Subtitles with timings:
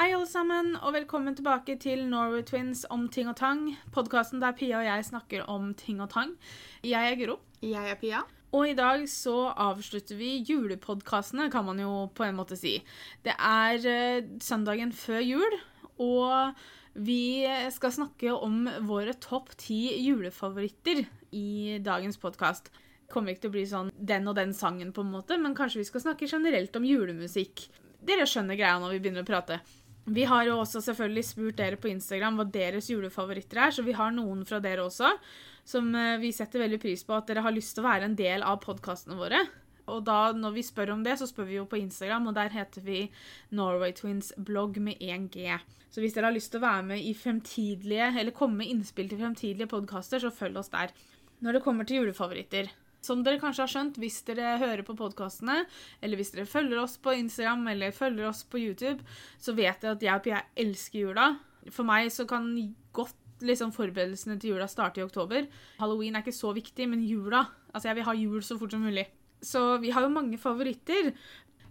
[0.00, 3.66] Hei, alle sammen, og velkommen tilbake til Norway Twins om ting og tang.
[3.92, 6.30] Podkasten der Pia og jeg snakker om ting og tang.
[6.80, 7.34] Jeg er Guro.
[7.60, 8.22] Jeg er Pia.
[8.56, 12.78] Og i dag så avslutter vi julepodkastene, kan man jo på en måte si.
[13.20, 15.56] Det er eh, søndagen før jul,
[16.00, 16.56] og
[16.96, 21.02] vi skal snakke om våre topp ti julefavoritter
[21.36, 22.72] i dagens podkast.
[23.12, 25.82] Kommer ikke til å bli sånn den og den sangen, på en måte, men kanskje
[25.82, 27.66] vi skal snakke generelt om julemusikk.
[28.00, 29.60] Dere skjønner greia når vi begynner å prate.
[30.08, 33.94] Vi har jo også selvfølgelig spurt dere på Instagram hva deres julefavoritter er, så vi
[33.96, 35.10] har noen fra dere også,
[35.68, 38.16] som eh, vi setter veldig pris på at dere har lyst til å være en
[38.18, 39.42] del av podkastene våre.
[39.90, 42.52] Og da, når vi spør om det, så spør vi jo på Instagram, og der
[42.54, 43.04] heter vi
[43.56, 45.58] Norway Twins blogg med 1G.
[45.90, 49.10] Så hvis dere har lyst til å være med i fremtidige, eller komme med innspill
[49.10, 50.94] til fremtidige podkaster, så følg oss der.
[51.42, 52.70] Når det kommer til julefavoritter,
[53.04, 55.62] som dere kanskje har skjønt hvis dere hører på podkastene,
[56.02, 59.00] eller hvis dere følger oss på Instagram eller følger oss på YouTube,
[59.40, 61.30] så vet dere at jeg og Pia elsker jula.
[61.72, 62.52] For meg så kan
[62.96, 65.46] godt liksom forberedelsene til jula starte i oktober.
[65.80, 68.82] Halloween er ikke så viktig, men jula Altså, jeg vil ha jul så fort som
[68.82, 69.04] mulig.
[69.46, 71.12] Så vi har jo mange favoritter.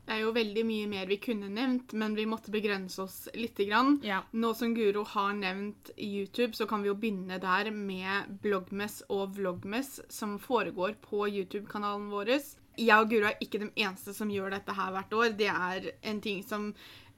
[0.09, 3.59] Det er jo veldig mye mer vi kunne nevnt, men vi måtte begrense oss litt.
[3.59, 3.99] Grann.
[4.02, 4.23] Ja.
[4.33, 9.35] Nå som Guro har nevnt YouTube, så kan vi jo begynne der med bloggmess og
[9.38, 12.31] vlogmess som foregår på YouTube-kanalen vår.
[12.79, 15.35] Jeg og Guro er ikke de eneste som gjør dette her hvert år.
[15.38, 16.71] Det er en ting som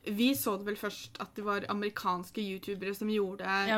[0.03, 3.75] Vi så det vel først at det var amerikanske youtubere som gjorde det Ja,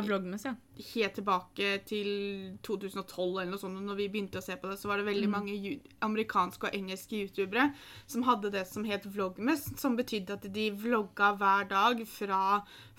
[0.48, 0.54] ja.
[0.94, 4.78] helt tilbake til 2012 eller noe sånt, og når vi begynte å se på det,
[4.80, 5.58] så var det veldig mange
[6.02, 7.74] amerikanske og engelske youtubere
[8.08, 12.42] som hadde det som het vlogmes, som betydde at de vlogga hver dag fra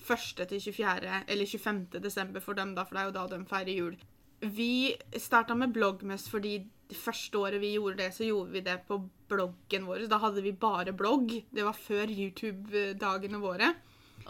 [0.05, 0.45] 1.
[0.45, 1.23] til 24.
[1.27, 1.85] eller 25.
[2.05, 3.97] desember for dem, da, for det er jo da de feirer jul.
[4.45, 8.77] Vi starta med bloggmess fordi det første året vi gjorde det, så gjorde vi det
[8.87, 10.05] på bloggen vår.
[10.11, 11.33] Da hadde vi bare blogg.
[11.49, 13.71] Det var før YouTube-dagene våre.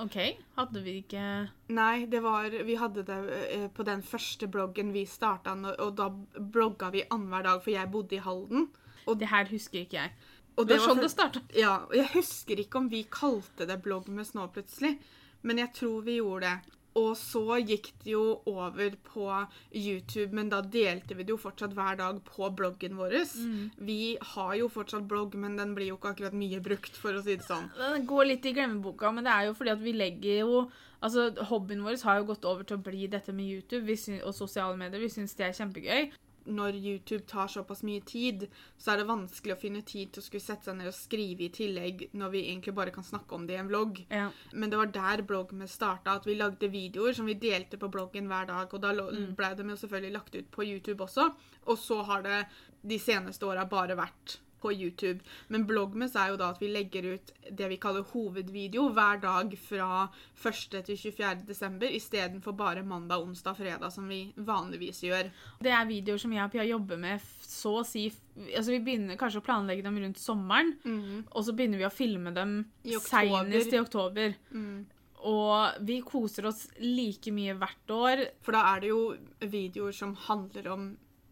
[0.01, 0.15] OK.
[0.57, 1.23] Hadde vi ikke
[1.71, 6.09] Nei, det var Vi hadde det eh, på den første bloggen vi starta, og da
[6.35, 8.67] blogga vi annenhver dag, for jeg bodde i Halden.
[9.05, 10.15] Og det her husker ikke jeg.
[10.55, 11.43] Og Det var sånn det starta.
[11.55, 14.95] Ja, og jeg husker ikke om vi kalte det bloggmess nå plutselig,
[15.45, 16.74] men jeg tror vi gjorde det.
[16.95, 19.25] Og så gikk det jo over på
[19.75, 23.17] YouTube, men da delte vi det jo fortsatt hver dag på bloggen vår.
[23.35, 23.69] Mm.
[23.89, 23.99] Vi
[24.33, 27.35] har jo fortsatt blogg, men den blir jo ikke akkurat mye brukt, for å si
[27.35, 27.67] det sånn.
[27.75, 30.65] Den går litt i glemmeboka, men det er jo fordi at vi legger jo
[31.05, 34.23] Altså, Hobbyen vår har jo gått over til å bli dette med YouTube vi syn-
[34.25, 35.03] og sosiale medier.
[35.03, 36.07] Vi syns det er kjempegøy.
[36.45, 38.47] Når YouTube tar såpass mye tid,
[38.77, 41.47] så er det vanskelig å finne tid til å skulle sette seg ned og skrive
[41.47, 44.03] i tillegg, når vi egentlig bare kan snakke om det i en vlogg.
[44.09, 44.29] Ja.
[44.53, 48.29] Men det var der bloggen starta, at vi lagde videoer som vi delte på bloggen
[48.31, 48.71] hver dag.
[48.71, 51.31] Og da ble de jo selvfølgelig lagt ut på YouTube også.
[51.65, 52.41] Og så har det
[52.85, 55.21] de seneste åra bare vært på YouTube.
[55.53, 59.53] Men bloggmess er jo da at vi legger ut det vi kaller hovedvideo hver dag
[59.61, 60.07] fra
[60.41, 60.79] 1.
[60.89, 61.45] til 24.
[61.47, 65.29] desember, istedenfor bare mandag, onsdag, fredag, som vi vanligvis gjør.
[65.61, 69.15] Det er videoer som jeg og Pia jobber med så å si Altså, vi begynner
[69.15, 70.73] kanskje å planlegge dem rundt sommeren,
[71.31, 74.35] og så begynner vi å filme dem I seinest i oktober.
[75.25, 78.25] Og vi koser oss like mye hvert år.
[78.43, 78.99] For da er det jo
[79.39, 80.83] videoer som handler om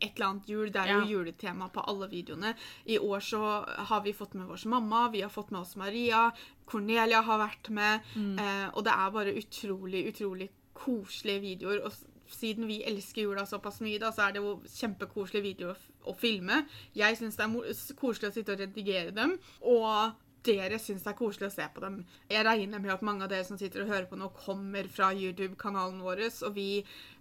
[0.03, 0.69] et eller annet jul.
[0.71, 0.99] Det er Ja.
[1.01, 2.53] jo juletema på alle videoene.
[2.85, 3.41] I år så
[3.89, 6.31] har vi fått med vår mamma, vi har fått med oss Maria,
[6.65, 8.01] Cornelia har vært med.
[8.39, 11.83] Eh, og det er bare utrolig, utrolig koselige videoer.
[11.85, 11.93] Og
[12.33, 16.65] siden vi elsker jula såpass mye, da, så er det jo kjempekoselige videoer å, filme.
[16.95, 19.37] Jeg syns det er koselig å sitte og redigere dem.
[19.61, 20.13] Og
[20.45, 21.99] dere syns det er koselig å se på dem.
[22.31, 25.11] Jeg regner med at mange av dere som sitter og hører på nå, kommer fra
[25.15, 26.23] YouTube-kanalen vår.
[26.47, 26.67] Og vi,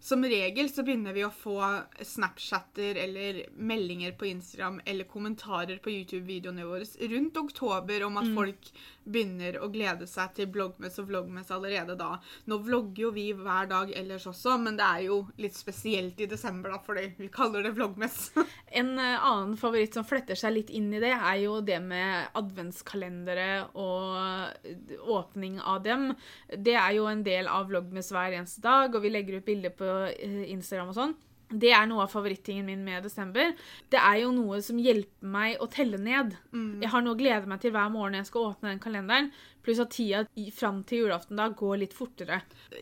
[0.02, 1.58] som regel, så begynner vi å få
[2.02, 8.72] Snapchatter eller meldinger på Instagram eller kommentarer på YouTube-videoene våre rundt oktober om at folk
[9.04, 12.16] begynner å glede seg til bloggmess og vloggmess allerede da.
[12.50, 16.28] Nå vlogger jo vi hver dag ellers også, men det er jo litt spesielt i
[16.30, 18.30] desember, da, fordi vi kaller det vloggmess.
[18.72, 22.30] En eh, annen favoritt som fletter seg litt inn i det, er jo det med
[22.38, 26.06] adventskalendere og åpning av dem.
[26.48, 29.76] Det er jo en del av vloggmess hver eneste dag, og vi legger ut bilder
[29.76, 31.14] på eh, Instagram og sånn.
[31.52, 33.52] Det er noe av favorittingen min med desember.
[33.92, 36.36] Det er jo noe som hjelper meg å telle ned.
[36.82, 39.30] Jeg har noe å glede meg til hver morgen jeg skal åpne den kalenderen.
[39.62, 40.24] Pluss at tida
[40.56, 42.40] fram til julaften da går litt fortere.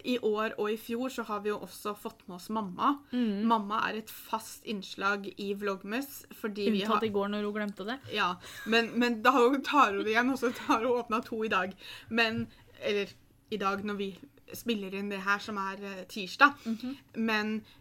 [0.08, 2.94] I år og i fjor så har vi jo også fått med oss mamma.
[3.12, 6.22] Mamma er et fast innslag i Vlogmas.
[6.40, 7.04] fordi vi har...
[7.04, 7.98] I går når hun glemte det.
[8.14, 8.34] Ja,
[8.66, 9.34] men, men da
[9.66, 11.76] tar hun det igjen, og så har hun åpna to i dag.
[12.08, 12.46] Men
[12.80, 13.12] Eller
[13.50, 14.10] i dag når vi
[14.56, 16.56] spiller inn det her, som er eh, tirsdag.
[17.16, 17.76] Men eh,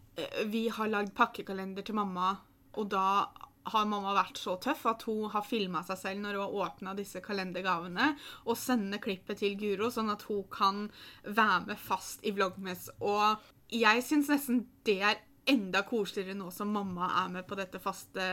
[0.52, 2.34] vi har lagd pakkekalender til mamma,
[2.78, 3.28] og da
[3.70, 6.94] har mamma vært så tøff at hun har filma seg selv når hun har åpna
[6.98, 8.16] disse kalendergavene,
[8.48, 10.86] og sender klippet til Guro, sånn at hun kan
[11.28, 12.88] være med fast i Vlogmes.
[13.02, 13.38] Og
[13.70, 15.20] jeg syns nesten det er
[15.50, 18.26] enda koseligere nå som mamma er med på dette faste,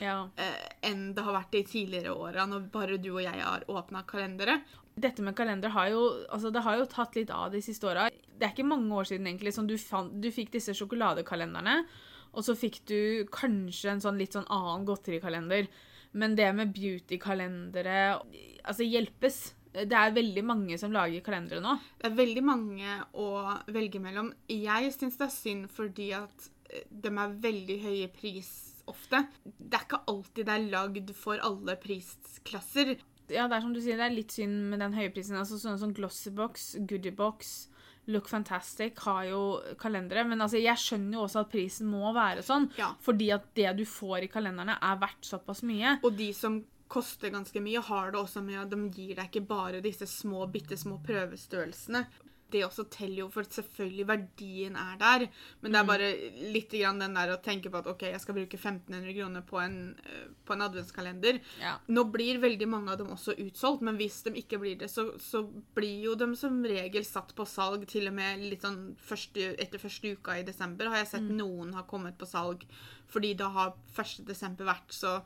[0.00, 0.28] Ja.
[0.36, 4.04] eh, enn det har vært de tidligere åra, når bare du og jeg har åpna
[4.08, 4.62] kalendere.
[4.96, 6.00] Dette med kalender har jo,
[6.30, 8.10] altså det har jo tatt litt av de siste åra.
[8.42, 11.76] Det er ikke mange år siden egentlig som du, fant, du fikk disse sjokoladekalenderne,
[12.34, 12.98] og så fikk du
[13.30, 15.68] kanskje en sånn litt sånn annen godterikalender.
[16.18, 17.98] Men det med beautykalendere
[18.66, 19.36] Altså hjelpes.
[19.72, 21.76] Det er veldig mange som lager kalendere nå.
[22.02, 23.28] Det er veldig mange å
[23.72, 24.28] velge mellom.
[24.50, 28.50] Jeg syns det er synd fordi at eh, de er veldig høye pris
[28.90, 29.22] ofte.
[29.44, 32.96] Det er ikke alltid det er lagd for alle prisklasser.
[33.32, 35.38] Ja, det er som du sier, det er litt synd med den høye prisen.
[35.40, 37.52] Altså Sånne som Glossybox, Goodiebox,
[38.10, 39.42] Look Fantastic har jo
[39.78, 40.24] kalendere.
[40.26, 42.68] Men altså, jeg skjønner jo også at prisen må være sånn.
[42.78, 42.92] Ja.
[43.02, 45.98] Fordi at det du får i kalenderne, er verdt såpass mye.
[46.02, 46.60] Og de som
[46.92, 50.44] koster ganske mye, har det også med at de gir deg ikke bare disse små,
[50.52, 52.04] bitte små prøvestørrelsene.
[52.52, 55.26] Det også teller jo, for selvfølgelig verdien er der.
[55.62, 56.10] Men det er bare
[56.54, 59.60] litt grann den der å tenke på at OK, jeg skal bruke 1500 kroner på
[59.62, 61.40] en, eh, på en adventskalender.
[61.62, 61.76] Ja.
[61.88, 65.08] Nå blir veldig mange av dem også utsolgt, men hvis de ikke blir det, så,
[65.22, 65.44] så
[65.76, 69.82] blir jo de som regel satt på salg til og med litt sånn første, etter
[69.82, 70.92] første uka i desember.
[70.92, 72.66] Har jeg sett noen har kommet på salg
[73.12, 74.22] fordi da har 1.
[74.24, 75.18] desember vært, så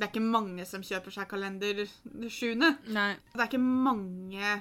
[0.00, 2.54] det er ikke mange som kjøper seg kalender 7.
[2.96, 3.10] Nei.
[3.34, 4.54] Det er ikke mange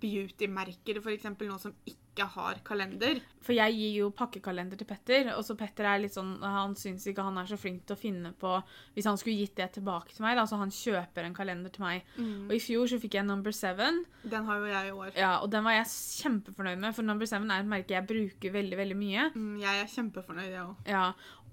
[0.00, 3.18] beauty-merker for eksempel nå som ikke har kalender.
[3.44, 7.04] For jeg gir jo pakkekalender til Petter, og så Petter er litt sånn Han syns
[7.10, 8.54] ikke han er så flink til å finne på
[8.94, 11.84] Hvis han skulle gitt det tilbake til meg, da, så han kjøper en kalender til
[11.84, 12.06] meg.
[12.48, 15.10] Og i fjor så fikk jeg Number Seven, Den har jo jeg i år.
[15.18, 15.90] ja, og den var jeg
[16.22, 19.26] kjempefornøyd med, for Number Seven er et merke jeg bruker veldig, veldig mye.
[19.34, 20.88] Mm, Jeg er kjempefornøyd, jeg òg.
[20.88, 21.04] Ja,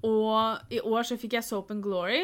[0.03, 2.23] Og i år så fikk jeg Soap and Glory,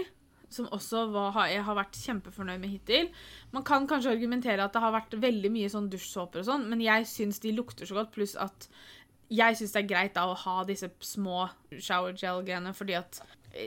[0.54, 3.10] som også var, jeg har vært kjempefornøyd med hittil.
[3.56, 6.82] Man kan kanskje argumentere at det har vært veldig mye sånn dusjsåper og sånn, men
[6.84, 8.70] jeg syns de lukter så godt, pluss at
[9.30, 11.44] jeg syns det er greit da å ha disse små
[11.78, 13.22] shower gel-greiene, fordi at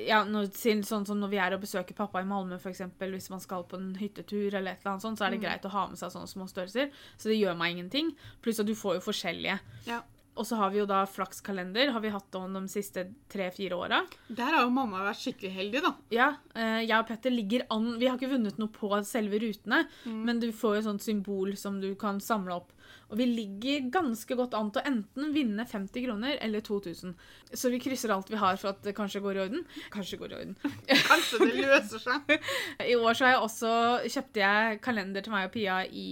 [0.06, 3.42] ja, når, sånn som når vi er og besøker pappa i Malmö, eksempel, hvis man
[3.42, 5.88] skal på en hyttetur, eller et eller annet sånt, så er det greit å ha
[5.90, 6.90] med seg sånne små størrelser.
[7.16, 8.12] Så det gjør meg ingenting.
[8.44, 9.58] Pluss at du får jo forskjellige.
[9.88, 10.02] Ja.
[10.32, 11.92] Og så har vi jo da flakskalender.
[11.92, 14.00] Har vi hatt om de siste tre-fire åra.
[14.28, 15.92] Der har jo mamma vært skikkelig heldig, da.
[16.14, 19.84] Ja, eh, jeg og Petter ligger an Vi har ikke vunnet noe på selve rutene,
[20.06, 22.72] men du får jo et sånt symbol som du kan samle opp.
[23.12, 27.12] Og vi ligger ganske godt an til å enten vinne 50 kroner eller 2000.
[27.52, 29.66] Så vi krysser alt vi har for at det kanskje går i orden.
[29.92, 30.56] Kanskje går i orden.
[31.10, 32.32] Kanskje det løser seg.
[32.94, 33.74] I år så har jeg også
[34.16, 36.08] kjøpte jeg kalender til meg og Pia i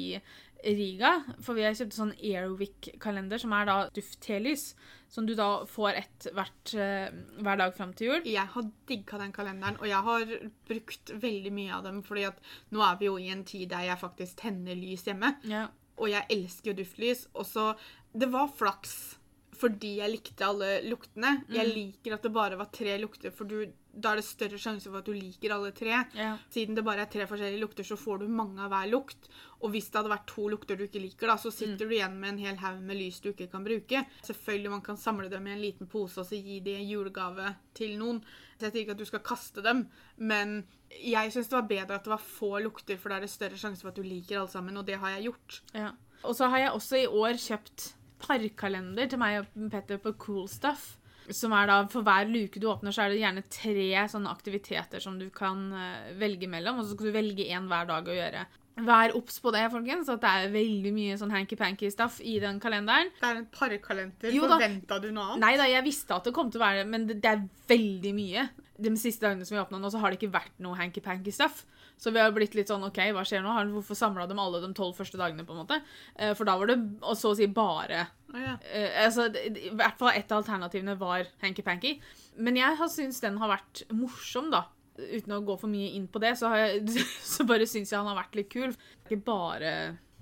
[0.64, 1.12] Riga.
[1.42, 4.72] For vi har kjøpt sånn Airwick-kalender, som er da duftelys.
[5.10, 7.10] Som du da får ett hvert, eh,
[7.42, 8.28] hver dag fram til jul.
[8.30, 10.34] Jeg har digga den kalenderen, og jeg har
[10.68, 12.02] brukt veldig mye av dem.
[12.02, 12.38] fordi at
[12.70, 15.36] nå er vi jo i en tid der jeg faktisk tenner lys hjemme.
[15.44, 15.68] Ja.
[15.98, 17.26] Og jeg elsker jo duftlys.
[17.34, 17.76] Og så
[18.12, 19.19] Det var flaks
[19.60, 21.42] fordi jeg likte alle luktene.
[21.52, 24.88] Jeg liker at det bare var tre lukter, for du, da er det større sjanse
[24.88, 25.98] for at du liker alle tre.
[26.16, 26.32] Ja.
[26.52, 29.28] Siden det bare er tre forskjellige lukter, så får du mange av hver lukt.
[29.60, 32.16] Og hvis det hadde vært to lukter du ikke liker, da, så sitter du igjen
[32.20, 34.04] med en hel haug med lys du ikke kan bruke.
[34.24, 37.54] Selvfølgelig man kan samle dem i en liten pose og så gi de en julegave
[37.76, 38.22] til noen.
[38.56, 39.86] Så jeg sier ikke at du skal kaste dem,
[40.16, 40.62] men
[40.96, 43.60] jeg syns det var bedre at det var få lukter, for da er det større
[43.60, 45.60] sjanse for at du liker alle sammen, og det har jeg gjort.
[45.76, 45.92] Ja.
[46.24, 47.86] Og så har jeg også i år kjøpt
[48.22, 50.96] parkalender til meg og Petter på Cool Stuff.
[51.31, 55.03] Som er da, For hver luke du åpner, så er det gjerne tre sånne aktiviteter
[55.03, 56.81] som du kan eh, velge mellom.
[56.81, 58.46] Og så skal du velge én hver dag å gjøre.
[58.81, 60.08] Vær obs på det, folkens.
[60.12, 63.12] At det er veldig mye sånn hanky-panky-stuff i den kalenderen.
[63.20, 64.34] Det er en parkalender.
[64.34, 64.46] Jo.
[64.48, 65.44] Forventa du noe annet?
[65.44, 67.44] Nei da, jeg visste at det kom til å være det, men det, det er
[67.70, 68.48] veldig mye.
[68.81, 71.65] De siste dagene som vi åpna nå, så har det ikke vært noe hanky-panky-stuff.
[72.00, 73.52] Så vi har blitt litt sånn OK, hva skjer nå?
[73.74, 75.76] Hvorfor samla de alle de tolv første dagene, på en måte?
[76.16, 76.78] Eh, For da var det
[77.20, 78.54] så å si bare oh, ja.
[78.72, 81.98] Eh, altså, I hvert fall ett av alternativene var hanky-panky.
[82.40, 84.64] Men jeg har syntes den har vært morsom, da.
[84.96, 87.04] Uten å gå for mye inn på det, så, har jeg,
[87.34, 88.72] så bare syns jeg han har vært litt kul.
[89.04, 89.74] Ikke bare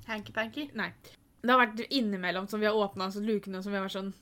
[0.08, 0.72] Hanky-panky.
[0.78, 0.90] Nei.
[1.38, 4.16] Det har vært innimellom som vi har åpna altså, lukene som vi har vært sånn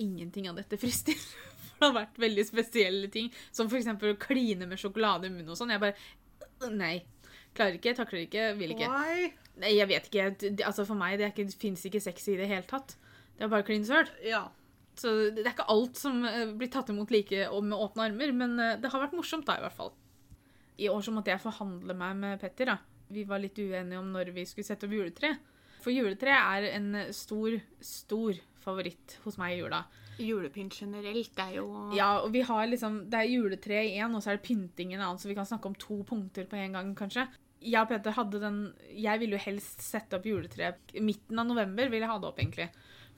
[0.00, 1.14] Ingenting av dette frister.
[1.74, 3.28] Det har vært veldig spesielle ting.
[3.54, 3.92] Som f.eks.
[3.92, 5.70] å kline med sjokolade i munnen og sånn.
[5.74, 5.98] Jeg bare
[6.72, 6.96] Nei.
[7.54, 8.90] Klarer ikke, takler ikke, vil ikke.
[8.90, 9.30] Why?
[9.62, 10.28] Nei, jeg vet ikke.
[10.66, 12.96] Altså For meg det ikke, fins ikke sex i det hele tatt.
[13.34, 14.10] Det er bare clean søl.
[14.26, 14.46] Ja.
[14.98, 18.34] Så det er ikke alt som eh, blir tatt imot like og med åpne armer,
[18.34, 19.90] men eh, det har vært morsomt, da, i hvert fall.
[20.78, 22.78] I år så måtte jeg forhandle meg med Petter, da.
[23.14, 25.34] Vi var litt uenige om når vi skulle sette opp juletre.
[25.82, 29.82] For juletre er en stor, stor favoritt hos meg i jula.
[30.18, 31.66] Julepynt generelt er jo
[31.96, 34.92] Ja, og vi har liksom Det er juletre i én, og så er det pynting
[34.92, 37.26] i en annen, så vi kan snakke om to punkter på en gang, kanskje.
[37.64, 38.58] Jeg og Peter hadde den
[38.94, 41.88] Jeg ville jo helst sette opp juletre midten av november.
[41.88, 42.68] ville jeg ha det opp, egentlig.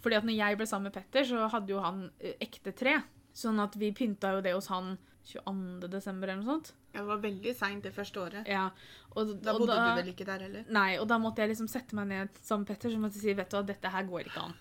[0.01, 3.01] Fordi at når jeg ble sammen med Petter, så hadde jo han eh, ekte tre.
[3.37, 5.89] Sånn at vi pynta jo det hos han 22.
[5.91, 6.73] desember eller noe sånt.
[6.95, 8.47] Ja, Det var veldig seint det første året.
[8.49, 8.69] Ja,
[9.17, 10.65] og, Da og bodde du vel ikke der heller?
[10.71, 13.25] Nei, og da måtte jeg liksom sette meg ned sammen med Petter så måtte jeg
[13.27, 14.55] si vet du hva, dette her går ikke an.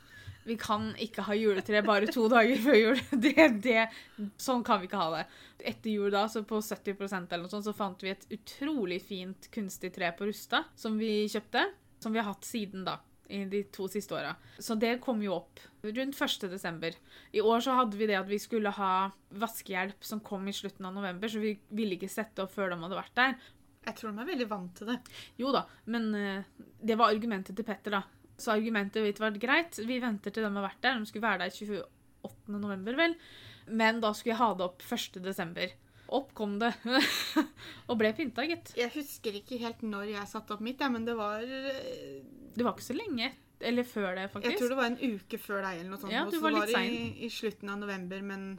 [0.45, 3.01] Vi kan ikke ha juletre bare to dager før jul.
[3.25, 3.87] Det, det,
[4.41, 5.23] sånn kan vi ikke ha det.
[5.71, 9.49] Etter jul da, så på 70% eller noe sånt, så fant vi et utrolig fint
[9.53, 11.65] kunstig tre på Rusta som vi kjøpte.
[12.03, 12.99] Som vi har hatt siden da,
[13.33, 14.35] i de to siste åra.
[14.61, 16.47] Så det kom jo opp rundt 1.
[16.51, 16.93] desember.
[17.33, 18.93] I år så hadde vi det at vi skulle ha
[19.41, 22.81] vaskehjelp som kom i slutten av november, så vi ville ikke sette opp før de
[22.83, 23.37] hadde vært der.
[23.85, 24.99] Jeg tror de er veldig vant til det.
[25.41, 28.14] Jo da, men eh, det var argumentet til Petter, da.
[28.37, 29.79] Så argumentet mitt var greit.
[29.79, 30.99] Vi venter til de har vært der.
[30.99, 31.85] De skulle være der
[32.25, 32.59] 28.
[32.59, 33.15] november, vel.
[33.67, 35.21] Men da skulle jeg ha det opp 1.
[35.23, 35.73] desember.
[36.13, 36.71] Opp kom det.
[37.89, 38.75] og ble pynta, gitt.
[38.77, 42.21] Jeg husker ikke helt når jeg satte opp mitt, ja, men det var eh,
[42.53, 43.31] Det var ikke så lenge.
[43.65, 44.51] Eller før det, faktisk.
[44.51, 46.13] Jeg tror det var en uke før deg, eller noe sånt.
[46.13, 46.91] Ja, du var litt sein.
[46.91, 48.49] i, i slutten av november, men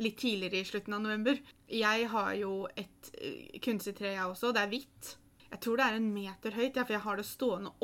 [0.00, 1.42] litt tidligere i slutten av november.
[1.70, 4.54] Jeg har jo et eh, kunstig tre, jeg også.
[4.54, 5.12] Det er hvitt.
[5.50, 7.74] Jeg tror det er en meter høyt, ja, for jeg har det stående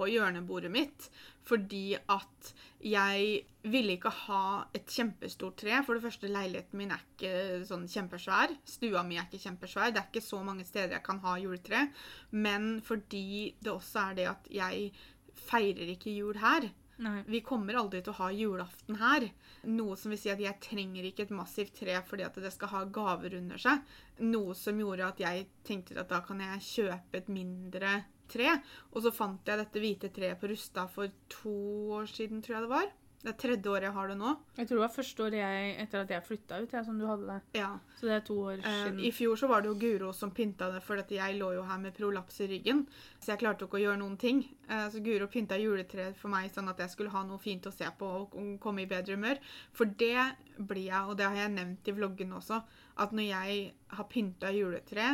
[0.00, 1.10] oppå hjørnebordet mitt.
[1.44, 5.80] Fordi at jeg ville ikke ha et kjempestort tre.
[5.84, 8.54] For det første, leiligheten min er ikke sånn kjempesvær.
[8.64, 9.92] Stua mi er ikke kjempesvær.
[9.92, 11.88] Det er ikke så mange steder jeg kan ha juletre.
[12.32, 14.92] Men fordi det også er det at jeg
[15.50, 16.70] feirer ikke jul her.
[17.00, 17.22] Nei.
[17.32, 19.24] Vi kommer aldri til å ha julaften her.
[19.72, 22.72] Noe som vil si at jeg trenger ikke et massivt tre fordi at det skal
[22.74, 23.80] ha gaver under seg.
[24.28, 27.94] Noe som gjorde at jeg tenkte at da kan jeg kjøpe et mindre
[28.30, 28.56] tre.
[28.94, 31.56] Og så fant jeg dette hvite treet på Rusta for to
[32.00, 32.96] år siden, tror jeg det var.
[33.20, 34.30] Det er tredje året jeg har det nå.
[34.56, 37.02] Jeg tror det var første år jeg, etter at jeg flytta ut, jeg, som du
[37.04, 37.58] hadde det.
[37.60, 37.66] Ja.
[37.98, 39.00] Så det er to år Eh, siden.
[39.04, 41.64] I fjor så var det jo Guro som pynta det, for at jeg lå jo
[41.68, 42.86] her med prolaps i ryggen.
[43.20, 44.40] Så jeg klarte ikke å gjøre noen ting.
[44.70, 47.72] Eh, Så Guro pynta juletreet for meg sånn at jeg skulle ha noe fint å
[47.76, 49.36] se på og komme i bedre humør.
[49.76, 50.16] For det
[50.56, 52.62] blir jeg, og det har jeg nevnt i vloggen også,
[52.96, 55.10] at når jeg har pynta juletre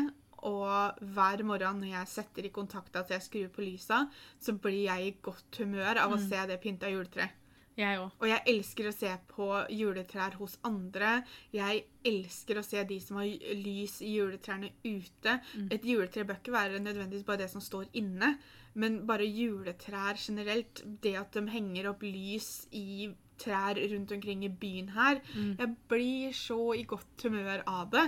[0.47, 4.05] og hver morgen når jeg setter i kontakt at jeg skrur på lysa,
[4.41, 7.43] så blir jeg i godt humør av å se det pynta juletreet.
[7.76, 8.00] Jeg.
[8.00, 11.19] Og jeg elsker å se på juletrær hos andre.
[11.53, 13.29] Jeg elsker å se de som har
[13.61, 15.35] lys i juletrærne ute.
[15.69, 18.33] Et juletre bør ikke være nødvendigvis bare det som står inne,
[18.81, 20.81] men bare juletrær generelt.
[21.05, 25.21] Det at de henger opp lys i trær rundt omkring i byen her.
[25.59, 28.07] Jeg blir så i godt humør av det.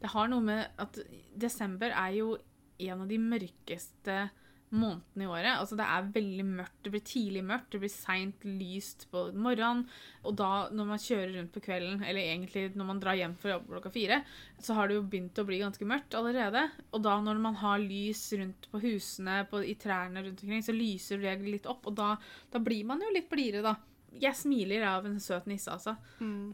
[0.00, 1.00] Det har noe med at
[1.36, 2.36] desember er jo
[2.80, 4.30] en av de mørkeste
[4.70, 5.50] månedene i året.
[5.58, 6.76] Altså Det er veldig mørkt.
[6.84, 9.82] Det blir tidlig mørkt, det blir seint lyst på morgenen.
[10.24, 13.56] Og da, når man kjører rundt på kvelden, eller egentlig når man drar hjem fra
[13.56, 14.20] jobb klokka fire,
[14.62, 16.66] så har det jo begynt å bli ganske mørkt allerede.
[16.94, 20.76] Og da når man har lys rundt på husene, på, i trærne rundt omkring, så
[20.76, 22.14] lyser det litt opp, og da,
[22.52, 23.76] da blir man jo litt blidere, da.
[24.18, 25.94] Jeg smiler av en søt nisse, altså.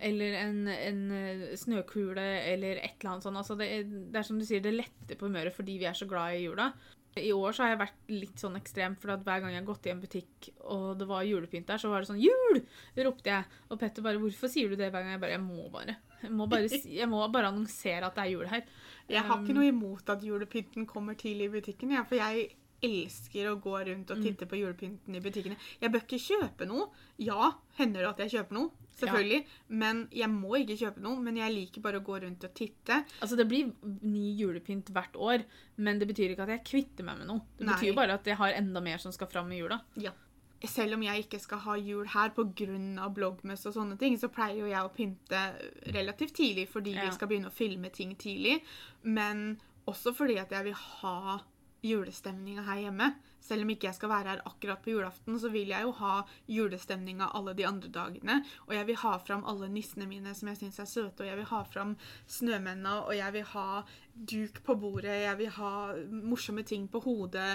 [0.04, 3.40] Eller en, en eh, snøkule, eller et eller annet sånt.
[3.40, 3.70] Altså det,
[4.12, 6.44] det er som du sier, det letter på humøret fordi vi er så glad i
[6.44, 6.70] jula.
[7.16, 9.86] I år så har jeg vært litt sånn ekstrem, for hver gang jeg har gått
[9.88, 12.60] i en butikk og det var julepynt der, så var det sånn 'Jul!'
[13.06, 13.46] ropte jeg.
[13.70, 15.96] Og Petter bare 'Hvorfor sier du det hver gang?' Jeg bare 'Jeg må bare'.
[16.22, 18.62] Jeg må bare, jeg må bare annonsere at det er jul her.
[19.08, 22.56] Jeg har Um, ikke noe imot at julepynten kommer tidlig i butikken, ja, for jeg
[22.86, 25.56] elsker å gå rundt og titte på julepynten i butikkene.
[25.82, 26.88] Jeg bør ikke kjøpe noe.
[27.22, 29.40] Ja, hender det at jeg kjøper noe, selvfølgelig.
[29.82, 31.20] Men jeg må ikke kjøpe noe.
[31.26, 33.02] Men jeg liker bare å gå rundt og titte.
[33.20, 35.44] Altså, det blir ny julepynt hvert år,
[35.76, 37.42] men det betyr ikke at jeg kvitter meg med noe.
[37.58, 37.74] Det Nei.
[37.74, 39.80] betyr bare at jeg har enda mer som skal fram i jula.
[40.00, 40.14] Ja.
[40.66, 43.08] Selv om jeg ikke skal ha jul her pga.
[43.12, 45.42] bloggmess og sånne ting, så pleier jo jeg å pynte
[45.92, 47.04] relativt tidlig fordi Ja.
[47.04, 48.62] vi skal begynne å filme ting tidlig.
[49.04, 51.40] Men også fordi at jeg vil ha
[51.84, 53.10] julestemninga her hjemme.
[53.46, 56.14] Selv om ikke jeg skal være her akkurat på julaften, så vil jeg jo ha
[56.50, 58.40] julestemninga alle de andre dagene.
[58.66, 61.40] Og jeg vil ha fram alle nissene mine som jeg syns er søte, og jeg
[61.40, 61.96] vil ha fram
[62.38, 63.82] snømennene, og jeg vil ha
[64.16, 65.74] duk på bordet, jeg vil ha
[66.10, 67.52] morsomme ting på hodet.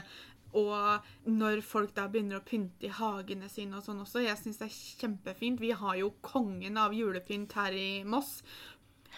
[0.58, 4.60] Og når folk da begynner å pynte i hagene sine og sånn også, jeg syns
[4.60, 5.64] det er kjempefint.
[5.64, 8.42] Vi har jo kongen av julepynt her i Moss.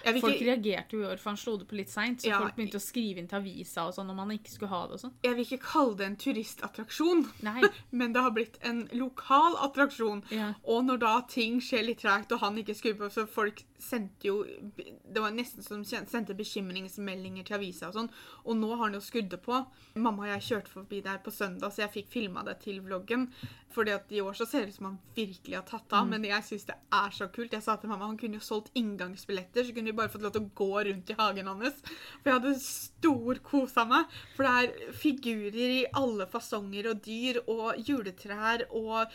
[0.04, 2.22] Vil Folk reagerte jo i år, for han slo det på litt seint.
[2.22, 4.72] Så Ja, folk begynte å skrive inn til avisa og sånn om han ikke skulle
[4.74, 5.14] ha det og sånn.
[5.24, 7.62] jeg vil ikke kalle det en turistattraksjon, Nei.
[8.00, 10.24] men det har blitt en lokal attraksjon.
[10.34, 10.54] Ja.
[10.64, 14.28] Og når da ting skjer litt tregt, og han ikke skrur på, så folk sendte
[14.30, 14.38] jo
[14.78, 18.12] Det var nesten som sendte bekymringsmeldinger til avisa og sånn.
[18.48, 19.60] Og nå har han jo skuddet på.
[20.00, 23.28] Mamma og jeg kjørte forbi der på søndag, så jeg fikk filma det til vloggen.
[23.74, 26.08] Fordi at i år så ser det ut som han virkelig har tatt av.
[26.10, 27.54] Men jeg syns det er så kult.
[27.54, 30.36] Jeg sa til mamma han kunne jo solgt inngangsbilletter, så kunne vi bare fått lov
[30.36, 31.80] til å gå rundt i hagen hans.
[32.22, 34.18] For jeg hadde storkosa meg.
[34.38, 39.14] For det er figurer i alle fasonger og dyr og juletrær og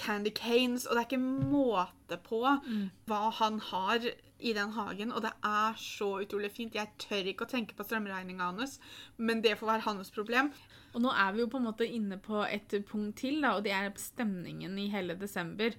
[0.00, 4.08] candy canes, og det er ikke måte på hva han har
[4.40, 6.76] i den hagen, og det er så utrolig fint.
[6.76, 8.78] Jeg tør ikke å tenke på strømregninga hans,
[9.20, 10.50] men det får være hans problem.
[10.94, 13.66] Og nå er vi jo på en måte inne på et punkt til, da, og
[13.66, 15.76] det er stemningen i hele desember.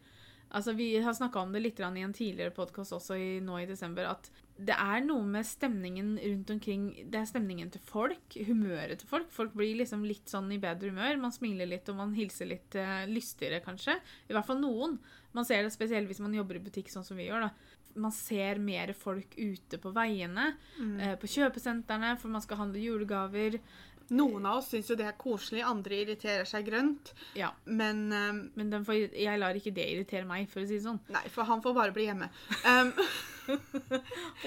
[0.52, 3.68] Altså, Vi har snakka om det litt i en tidligere podkast også i, nå i
[3.70, 4.30] desember, at
[4.62, 9.32] det er noe med stemningen rundt omkring Det er stemningen til folk, humøret til folk.
[9.34, 11.18] Folk blir liksom litt sånn i bedre humør.
[11.24, 13.96] Man smiler litt, og man hilser litt eh, lystigere, kanskje.
[14.30, 15.00] I hvert fall noen.
[15.34, 17.48] Man ser det spesielt hvis man jobber i butikk, sånn som vi gjør.
[17.48, 17.80] da.
[18.02, 20.52] Man ser mer folk ute på veiene,
[21.00, 23.58] eh, på kjøpesentrene, for man skal handle julegaver.
[24.12, 28.42] Noen av oss syns jo det er koselig, andre irriterer seg grønt, Ja, men um,
[28.60, 31.00] Men den får, jeg lar ikke det irritere meg, for å si det sånn.
[31.14, 32.32] Nei, for han får bare bli hjemme.
[32.72, 32.92] Um,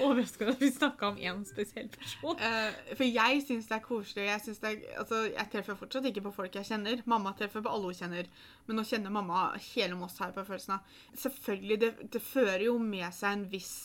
[0.01, 2.39] Overraska at vi snakka om én spesiell person.
[2.39, 4.27] Uh, for jeg syns det er koselig.
[4.29, 7.03] Jeg, synes det er, altså, jeg treffer fortsatt ikke på folk jeg kjenner.
[7.09, 8.29] Mamma treffer på alle hun kjenner.
[8.65, 10.95] Men nå kjenner mamma hele Moss her på følelsen av
[11.25, 13.75] Selvfølgelig, det, det fører jo med seg en viss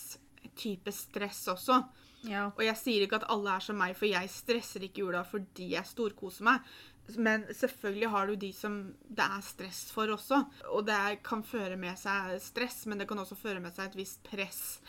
[0.61, 1.83] type stress også.
[2.29, 2.51] Ja.
[2.53, 5.73] Og jeg sier ikke at alle er som meg, for jeg stresser ikke jula fordi
[5.75, 6.73] jeg storkoser meg.
[7.19, 10.43] Men selvfølgelig har du de som det er stress for også.
[10.71, 14.03] Og det kan føre med seg stress, men det kan også føre med seg et
[14.03, 14.81] visst press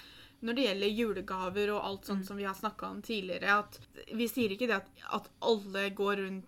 [0.41, 3.59] når det gjelder julegaver og alt sånt som vi har snakka om tidligere.
[3.61, 3.77] At
[4.17, 6.47] vi sier ikke det at, at alle går rundt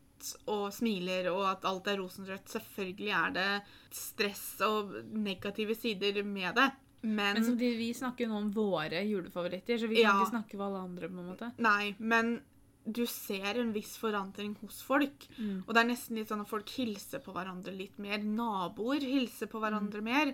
[0.50, 2.50] og smiler og at alt er rosenrødt.
[2.50, 3.50] Selvfølgelig er det
[3.94, 6.70] stress og negative sider med det.
[7.04, 10.24] Men, Men samtidig, vi snakker jo nå om våre julefavoritter, så vi kan Ja.
[10.24, 11.10] ikke snakke med alle andre.
[11.10, 11.52] på en måte.
[11.60, 12.42] Nei, men
[12.90, 15.28] du ser en viss forandring hos folk.
[15.40, 15.64] Mm.
[15.68, 18.18] Og det er nesten litt sånn at folk hilser på hverandre litt mer.
[18.20, 20.04] Naboer hilser på hverandre Mm.
[20.04, 20.26] mer.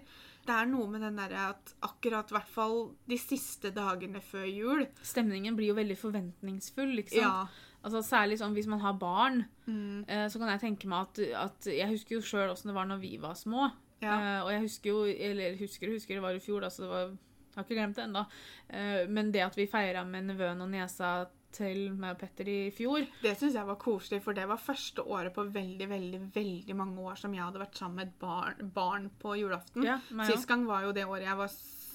[0.46, 4.88] Det er noe med den derre at akkurat hvert fall de siste dagene før jul
[5.04, 6.96] Stemningen blir jo veldig forventningsfull.
[7.08, 7.12] sant?
[7.22, 7.48] Ja.
[7.84, 11.20] Altså Særlig sånn hvis man har barn, Mm, eh, så kan jeg tenke meg at,
[11.36, 13.72] at Jeg husker jo sjøl åssen det var når vi var små.
[14.04, 14.14] Ja.
[14.16, 16.86] Uh, og jeg husker jo Eller husker og husker, det var i fjor, da, så
[16.86, 18.24] det var Jeg har ikke glemt det ennå.
[18.70, 21.14] Uh, men det at vi feira med nevøen og niesa
[21.56, 25.02] til meg og Petter i fjor Det syns jeg var koselig, for det var første
[25.02, 28.72] året på veldig veldig, veldig mange år som jeg hadde vært sammen med et barn,
[28.76, 29.88] barn på julaften.
[29.88, 29.98] Ja,
[30.30, 31.50] Sist gang var jo det året jeg var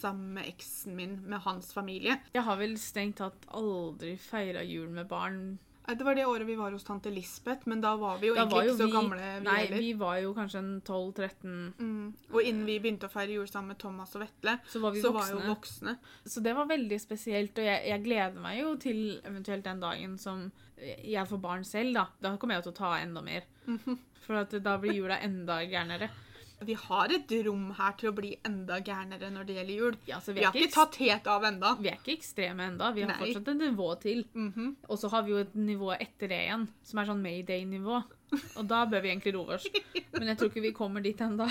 [0.04, 2.18] sammen med eksen min med hans familie.
[2.34, 5.54] Jeg har vel strengt tatt aldri feira jul med barn.
[5.86, 8.44] Det var det året vi var hos tante Lisbeth, men da var vi jo Da
[8.46, 9.18] egentlig jo ikke så vi gamle.
[9.40, 9.78] vi Nei, heller.
[9.84, 12.14] vi var jo kanskje en 12-13, Mm.
[12.32, 15.02] Og innen vi begynte å feire jul sammen med Thomas og Vetle, så var vi
[15.02, 15.42] så var voksne.
[15.44, 15.96] jo voksne.
[16.24, 20.16] Så det var veldig spesielt, og jeg, jeg gleder meg jo til eventuelt den dagen
[20.18, 22.06] som jeg får barn selv, da.
[22.20, 23.42] Da kommer jeg jo til å ta enda mer.
[24.24, 26.08] For da blir jula enda gærnere.
[26.60, 29.96] Vi har et rom her til å bli enda gærnere når det gjelder jul.
[30.08, 31.74] Ja, Vi vi har ikke, tatt helt av enda.
[31.80, 32.92] vi er ikke ekstreme enda.
[32.94, 33.18] Vi har Nei.
[33.18, 34.24] fortsatt et nivå til.
[34.34, 34.76] Mhm.
[34.88, 38.04] Og så har vi jo et nivå etter det igjen, som er sånn Mayday-nivå.
[38.56, 39.66] Og da bør vi egentlig roe oss.
[40.12, 41.50] Men jeg tror ikke vi kommer dit enda.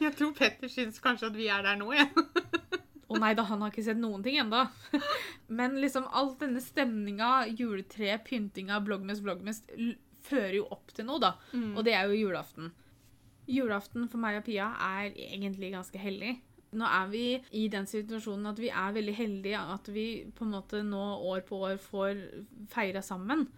[0.00, 2.12] Jeg tror Petter syns kanskje at vi er der nå, igjen.
[3.10, 4.68] Å nei da, han har ikke sett noen ting ennå.
[5.48, 9.66] Men liksom alt denne stemninga, juletre, pyntinga, bloggmest, bloggmest,
[10.22, 11.32] fører jo opp til noe, da.
[11.52, 11.72] Mm.
[11.76, 12.70] Og det er jo julaften.
[13.50, 16.36] Julaften for meg og Pia er egentlig ganske hellig.
[16.78, 17.22] Nå er vi
[17.58, 20.04] i den situasjonen at vi er veldig heldige at vi
[20.36, 21.00] på en måte nå
[21.32, 22.20] år på år får
[22.70, 23.48] feira sammen.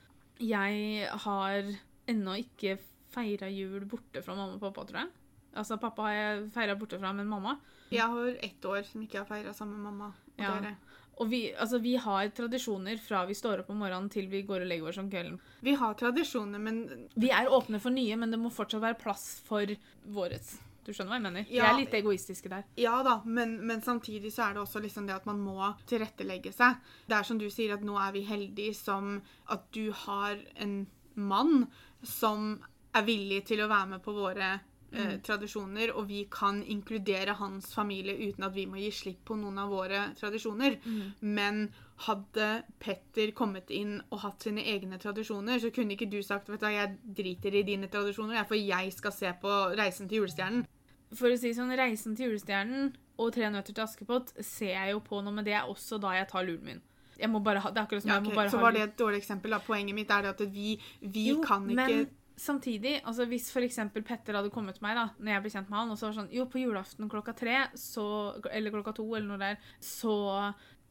[0.40, 1.68] Jeg har
[2.08, 2.78] ennå ikke
[3.12, 5.10] feira jul borte fra mamma og pappa, tror jeg.
[5.52, 7.58] Altså, pappa har jeg feira borte fra, men mamma
[7.92, 10.54] Jeg har ett år som ikke har feira sammen med mamma og Ja.
[10.56, 10.76] dere.
[11.20, 14.64] Og vi, altså, vi har tradisjoner fra vi står opp om morgenen til vi går
[14.64, 15.38] og legger oss om kvelden.
[15.60, 19.26] Vi har tradisjoner, men Vi er åpne for nye, men det må fortsatt være plass
[19.46, 19.74] for
[20.08, 20.56] vårets.
[20.82, 21.44] Du skjønner hva jeg mener?
[21.46, 22.64] Vi er litt egoistiske der.
[22.80, 26.50] Ja da, men, men samtidig så er det også liksom det at man må tilrettelegge
[26.56, 26.80] seg.
[27.06, 29.20] Det er som du sier, at nå er vi heldige som
[29.52, 30.80] at du har en
[31.14, 31.68] mann
[32.02, 32.56] som
[32.96, 34.56] er villig til å være med på våre
[34.92, 39.36] eh, tradisjoner, og vi kan inkludere hans familie uten at vi må gi slipp på
[39.40, 40.78] noen av våre tradisjoner.
[41.20, 41.68] Men
[42.06, 42.48] hadde
[42.82, 46.66] Petter kommet inn og hatt sine egne tradisjoner, så kunne ikke du sagt vet du,
[46.66, 50.66] jeg driter i dine tradisjoner, for jeg skal se på Reisen til julestjernen.
[51.14, 55.00] for å si sånn, Reisen til julestjernen og Tre nøtter til Askepott ser jeg jo
[55.04, 56.80] på nå, men det er også da jeg tar luren min.
[57.20, 58.72] Jeg må bare ha, det er akkurat som Ja, jeg må bare Så ha var
[58.72, 59.50] det et dårlig eksempel.
[59.50, 59.58] da.
[59.60, 64.04] Poenget mitt er det at vi, vi Jo, kan ikke men samtidig, altså hvis eksempel
[64.06, 66.20] Petter hadde kommet til meg da, når jeg ble kjent med han, og så var
[66.20, 68.04] sånn, jo, på julaften klokka tre, så,
[68.50, 70.14] eller klokka to, eller noe der, så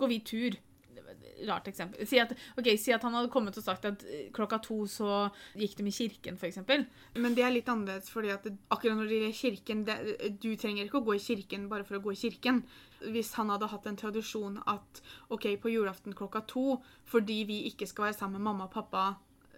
[0.01, 0.59] går vi tur.
[1.47, 2.05] Rart eksempel.
[2.07, 5.25] Si at, okay, si at han hadde kommet og sagt at eh, klokka to så
[5.57, 6.85] gikk de i kirken, eksempel.
[7.17, 9.97] Men det er litt annerledes, fordi at akkurat når det gjelder kirken det,
[10.43, 12.61] Du trenger ikke å gå i kirken bare for å gå i kirken.
[13.01, 15.01] Hvis han hadde hatt en tradisjon at
[15.33, 16.77] OK, på julaften klokka to,
[17.09, 19.09] fordi vi ikke skal være sammen med mamma og pappa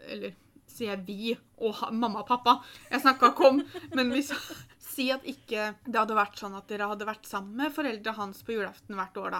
[0.07, 0.33] Eller
[0.69, 2.57] sier vi og ha, mamma og pappa?
[2.91, 3.61] Jeg snakka ikke om
[3.95, 4.31] Men hvis
[4.93, 8.43] Si at ikke det hadde vært sånn at dere hadde vært sammen med foreldra hans
[8.45, 9.39] på julaften hvert år, da.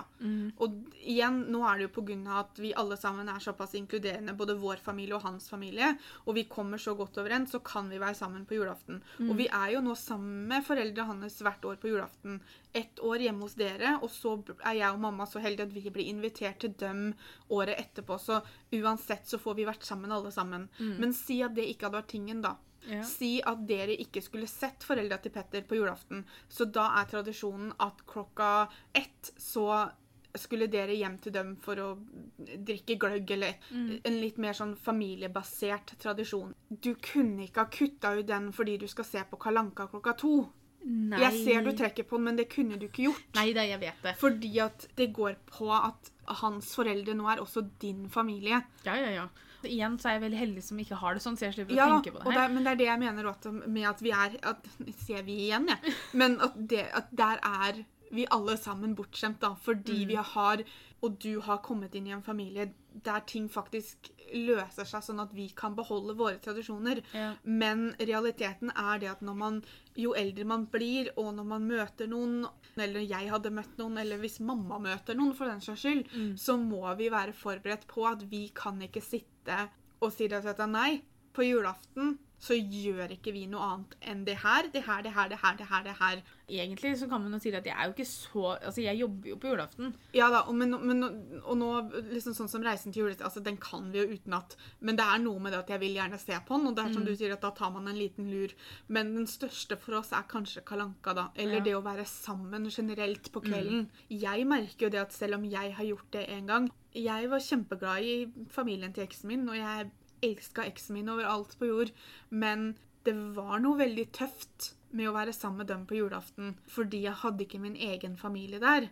[0.66, 4.56] Og igjen, nå er det jo av at vi alle sammen er såpass inkluderende, både
[4.58, 5.92] vår familie og hans familie,
[6.26, 9.02] og vi kommer så godt overens, så kan vi være sammen på julaften.
[9.30, 12.42] Og vi er jo nå sammen med foreldra hans hvert år på julaften.
[12.74, 15.90] Ett år hjemme hos dere, og så er jeg og mamma så heldige at vi
[15.94, 17.14] blir invitert til dem
[17.54, 18.18] året etterpå.
[18.18, 18.42] Så
[18.74, 20.70] uansett så får vi vært sammen alle sammen.
[21.00, 22.56] Men si at det ikke hadde vært tingen, da.
[22.90, 23.04] Ja.
[23.08, 26.26] Si at dere ikke skulle sett foreldra til Petter på julaften.
[26.52, 29.86] Så da er tradisjonen at klokka ett så
[30.34, 31.90] skulle dere hjem til dem for å
[32.38, 36.56] drikke gløgg, eller en litt mer sånn familiebasert tradisjon.
[36.70, 40.36] Du kunne ikke ha kutta ut den fordi du skal se på Kalanka klokka to.
[40.84, 41.22] Nei.
[41.22, 43.30] Jeg ser du trekker på den, men det kunne du ikke gjort.
[43.38, 44.16] Nei, det, jeg vet det.
[44.20, 48.60] Fordi at det går på at hans foreldre nå er også din familie.
[48.88, 49.28] Ja, ja, ja.
[49.70, 51.88] Igjen så er jeg veldig heldig som ikke har det sånn, så jeg slipper Ja,
[51.88, 52.40] å tenke på det her.
[52.42, 54.70] Det, men det er det jeg mener også, med at vi er at,
[55.06, 55.96] Ser vi igjen, jeg.
[56.20, 59.56] Men at, det, at der er vi alle sammen bortskjemt, da.
[59.56, 60.08] Fordi Mm.
[60.08, 60.64] vi har
[61.04, 62.70] Og du har kommet inn i en familie
[63.04, 67.02] der ting faktisk løser seg, sånn at vi kan beholde våre tradisjoner.
[67.14, 67.34] Ja.
[67.44, 69.64] Men realiteten er det at når man,
[69.98, 72.46] jo eldre man blir, og når man møter noen,
[72.78, 76.38] eller jeg hadde møtt noen, eller hvis mamma møter noen for den saks skyld, Mm.
[76.38, 79.70] så må vi være forberedt på at vi kan ikke sitte
[80.02, 81.02] og si det at nei,
[81.34, 85.30] på julaften så gjør ikke vi noe annet enn det her, det her, det her,
[85.32, 85.84] det her, det her.
[85.86, 86.24] det her.
[86.54, 89.30] Egentlig så kan man jo si at jeg er jo ikke så Altså, jeg jobber
[89.32, 89.94] jo på julaften.
[90.14, 91.06] Ja da, og, men, men,
[91.40, 91.70] og nå,
[92.12, 94.58] liksom sånn som Reisen til julet, altså den kan vi jo utenat.
[94.84, 96.84] Men det er noe med det at jeg vil gjerne se på den, og det
[96.84, 98.52] er som du sier at da tar man en liten lur.
[98.92, 101.30] Men den største for oss er kanskje Kalanka, da.
[101.40, 101.66] Eller Ja.
[101.70, 103.88] det å være sammen generelt på kvelden.
[104.12, 107.40] Jeg merker jo det at selv om jeg har gjort det en gang Jeg var
[107.42, 109.88] kjempeglad i familien til eksen min, og jeg
[110.24, 111.94] elska eksen min overalt på jord.
[112.30, 117.04] Men det var noe veldig tøft med å være sammen med dem på julaften, fordi
[117.08, 118.92] jeg hadde ikke min egen familie der.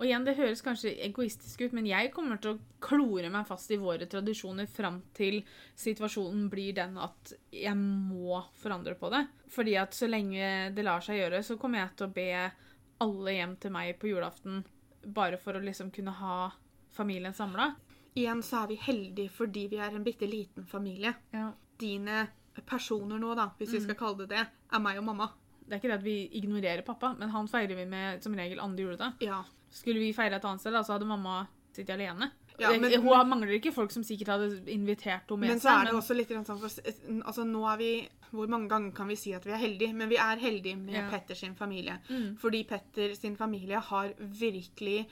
[0.00, 3.68] Og igjen, det høres kanskje egoistisk ut, men jeg kommer til å klore meg fast
[3.68, 5.42] i våre tradisjoner fram til
[5.76, 9.26] situasjonen blir den at jeg må forandre på det.
[9.52, 12.30] Fordi at så lenge det lar seg gjøre, så kommer jeg til å be
[13.04, 14.64] alle hjem til meg på julaften
[15.04, 16.48] bare for å liksom kunne ha
[16.96, 17.74] familien samla.
[18.18, 21.14] Igjen så er vi heldige fordi vi er en bitte liten familie.
[21.32, 21.52] Ja.
[21.78, 22.28] Dine
[22.66, 25.30] personer nå, da, hvis vi skal kalle det det, er meg og mamma.
[25.64, 28.58] Det er ikke det at vi ignorerer pappa, men han feirer vi med som regel
[28.60, 29.20] andre juledag.
[29.22, 29.44] Ja.
[29.70, 32.32] Skulle vi feire et annet sted, da, så hadde mamma sittet alene.
[32.58, 35.84] Ja, men- hun mangler ikke folk som sikkert hadde invitert henne med Men så er
[35.86, 36.68] det også litt sånn for,
[37.24, 39.94] altså nå er vi Hvor mange ganger kan vi si at vi er heldige?
[39.94, 41.08] Men vi er heldige med Ja.
[41.10, 41.98] Petter sin familie.
[42.08, 42.36] Mm.
[42.38, 45.06] Fordi Petter sin familie har virkelig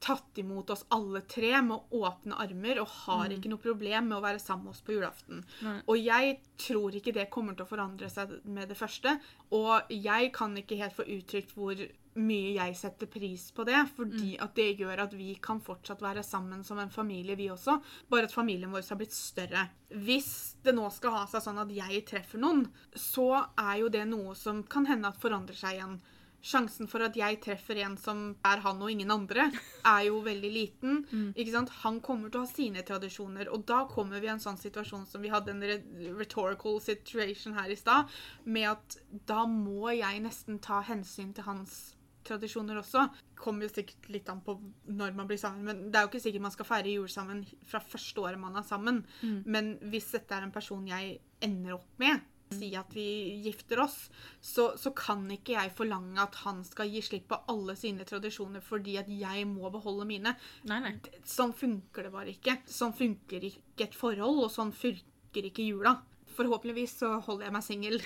[0.00, 4.24] tatt imot oss alle tre med åpne armer og har ikke noe problem med å
[4.24, 5.42] være sammen med oss på julaften.
[5.60, 5.64] Mm.
[5.66, 5.78] Nei.
[5.86, 9.16] Og jeg tror ikke det kommer til å forandre seg med det første.
[9.56, 11.74] Og jeg kan ikke helt få uttrykt hvor
[12.20, 14.42] mye jeg setter pris på det, fordi Mm.
[14.42, 17.80] at det gjør at vi kan fortsatt være sammen som en familie, vi også.
[18.10, 19.68] Bare at familien vår har blitt større.
[19.90, 24.06] Hvis det nå skal ha seg sånn at jeg treffer noen, så er jo det
[24.08, 26.00] noe som kan hende at forandrer seg igjen.
[26.42, 29.50] Sjansen for at jeg treffer en som er han og ingen andre,
[29.84, 31.02] er jo veldig liten.
[31.38, 31.72] Ikke sant?
[31.82, 35.04] Han kommer til å ha sine tradisjoner, og da kommer vi i en sånn situasjon
[35.10, 38.08] som vi hadde en re- rhetorical situation her i stad,
[38.48, 38.98] med at
[39.28, 41.80] da må jeg nesten ta hensyn til hans
[42.24, 43.06] tradisjoner også.
[43.40, 44.54] Kommer jo sikkert litt an på
[44.92, 47.44] når man blir sammen, men det er jo ikke sikkert man skal feire jul sammen
[47.68, 49.04] fra første året man er sammen.
[49.48, 52.20] Men hvis dette er en person jeg ender opp med,
[52.50, 54.10] si at vi gifter oss,
[54.40, 58.64] så, så kan ikke jeg forlange at han skal gi slipp på alle sine tradisjoner
[58.64, 60.34] fordi at jeg må beholde mine.
[60.70, 60.94] Nei, nei.
[61.26, 62.58] Sånn funker det bare ikke.
[62.66, 65.96] Sånn funker ikke et forhold, og sånn funker ikke jula.
[66.36, 68.02] Forhåpentligvis så holder jeg meg singel.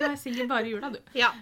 [0.00, 1.00] Du er singel bare i jula, du.
[1.22, 1.34] Ja.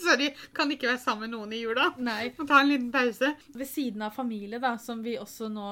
[0.00, 1.90] Sorry, kan ikke være sammen med noen i jula.
[2.00, 2.30] Nei.
[2.38, 3.34] Må ta en liten pause.
[3.52, 5.66] Ved siden av familie, da, som vi også nå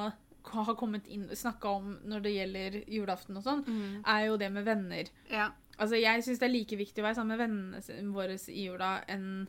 [0.52, 3.64] har kommet inn snakka om når det gjelder julaften og sånn,
[4.06, 5.10] er jo det med venner.
[5.30, 5.50] Ja.
[5.78, 8.94] Altså, jeg syns det er like viktig å være sammen med vennene våre i jula
[9.08, 9.46] enn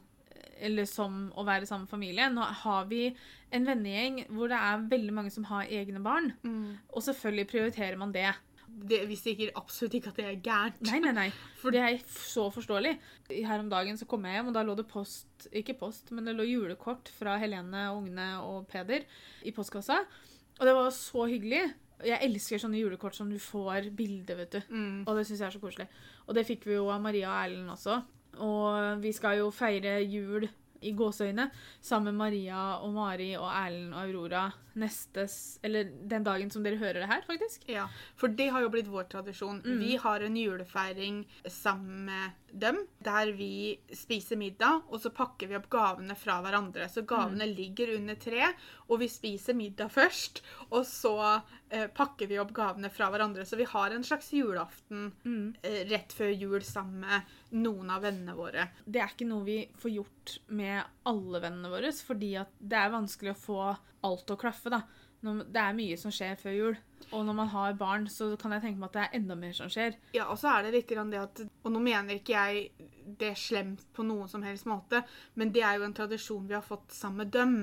[0.59, 2.27] eller som å være sammen med familie.
[2.33, 3.15] Nå har vi
[3.53, 6.31] en vennegjeng hvor det er veldig mange som har egne barn,
[6.89, 8.31] og selvfølgelig prioriterer man det.
[8.67, 10.81] Det, vi sier absolutt ikke at det er gærent.
[10.85, 11.27] Nei, nei, nei.
[11.61, 12.91] For- Det er så forståelig.
[13.31, 16.25] Her om dagen så kom jeg hjem, og da lå det post Ikke post, men
[16.27, 19.05] det lå julekort fra Helene, ungene og Peder
[19.47, 20.01] i postkassa.
[20.59, 21.63] Og det var så hyggelig.
[22.05, 24.61] Jeg elsker sånne julekort som du får bilde, vet du.
[24.69, 25.01] Mm.
[25.07, 25.87] Og det syns jeg er så koselig.
[26.27, 27.99] Og det fikk vi jo av Maria og Erlend også.
[28.45, 30.45] Og vi skal jo feire jul
[30.85, 31.47] i gåseøyne
[31.81, 34.43] sammen med Maria og Mari og Erlend og Aurora
[34.77, 35.25] neste
[35.65, 37.63] Eller den dagen som dere hører det her, faktisk.
[37.71, 39.63] Ja, for det har jo blitt vår tradisjon.
[39.65, 39.79] Mm.
[39.81, 45.55] Vi har en julefeiring sammen med dem, der vi spiser middag, og så pakker vi
[45.57, 46.87] opp gavene fra hverandre.
[46.89, 47.55] Så gavene Mm.
[47.55, 48.53] ligger under tre,
[48.89, 53.45] og vi spiser middag først, og så eh, pakker vi opp gavene fra hverandre.
[53.45, 55.55] Så vi har en slags julaften Mm.
[55.63, 58.69] eh, rett før jul sammen med noen av vennene våre.
[58.89, 62.89] Det er ikke noe vi får gjort med alle vennene våre, fordi at det er
[62.89, 64.69] vanskelig å få alt å klaffe.
[64.69, 64.81] da.
[65.53, 66.77] Det er mye som skjer før jul.
[67.13, 69.53] Og når man har barn, så kan jeg tenke meg at det er enda mer
[69.55, 69.95] som skjer.
[70.15, 72.71] Ja, og så er det litt grann det at Og nå mener ikke jeg
[73.19, 74.99] det er slemt på noen som helst måte,
[75.39, 77.53] men det er jo en tradisjon vi har fått sammen med dem.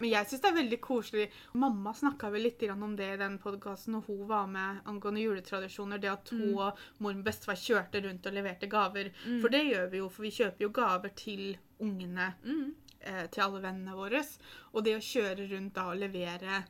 [0.00, 1.24] Men jeg syns det er veldig koselig.
[1.60, 5.20] Mamma snakka vel litt grann om det i den podkasten når hun var med angående
[5.24, 5.98] juletradisjoner.
[6.00, 9.10] Det at hun og mor og bestefar kjørte rundt og leverte gaver.
[9.40, 12.74] For det gjør vi jo, for vi kjøper jo gaver til ungene, Mm.
[13.00, 14.20] eh, til alle vennene våre.
[14.74, 16.62] Og det å kjøre rundt da og levere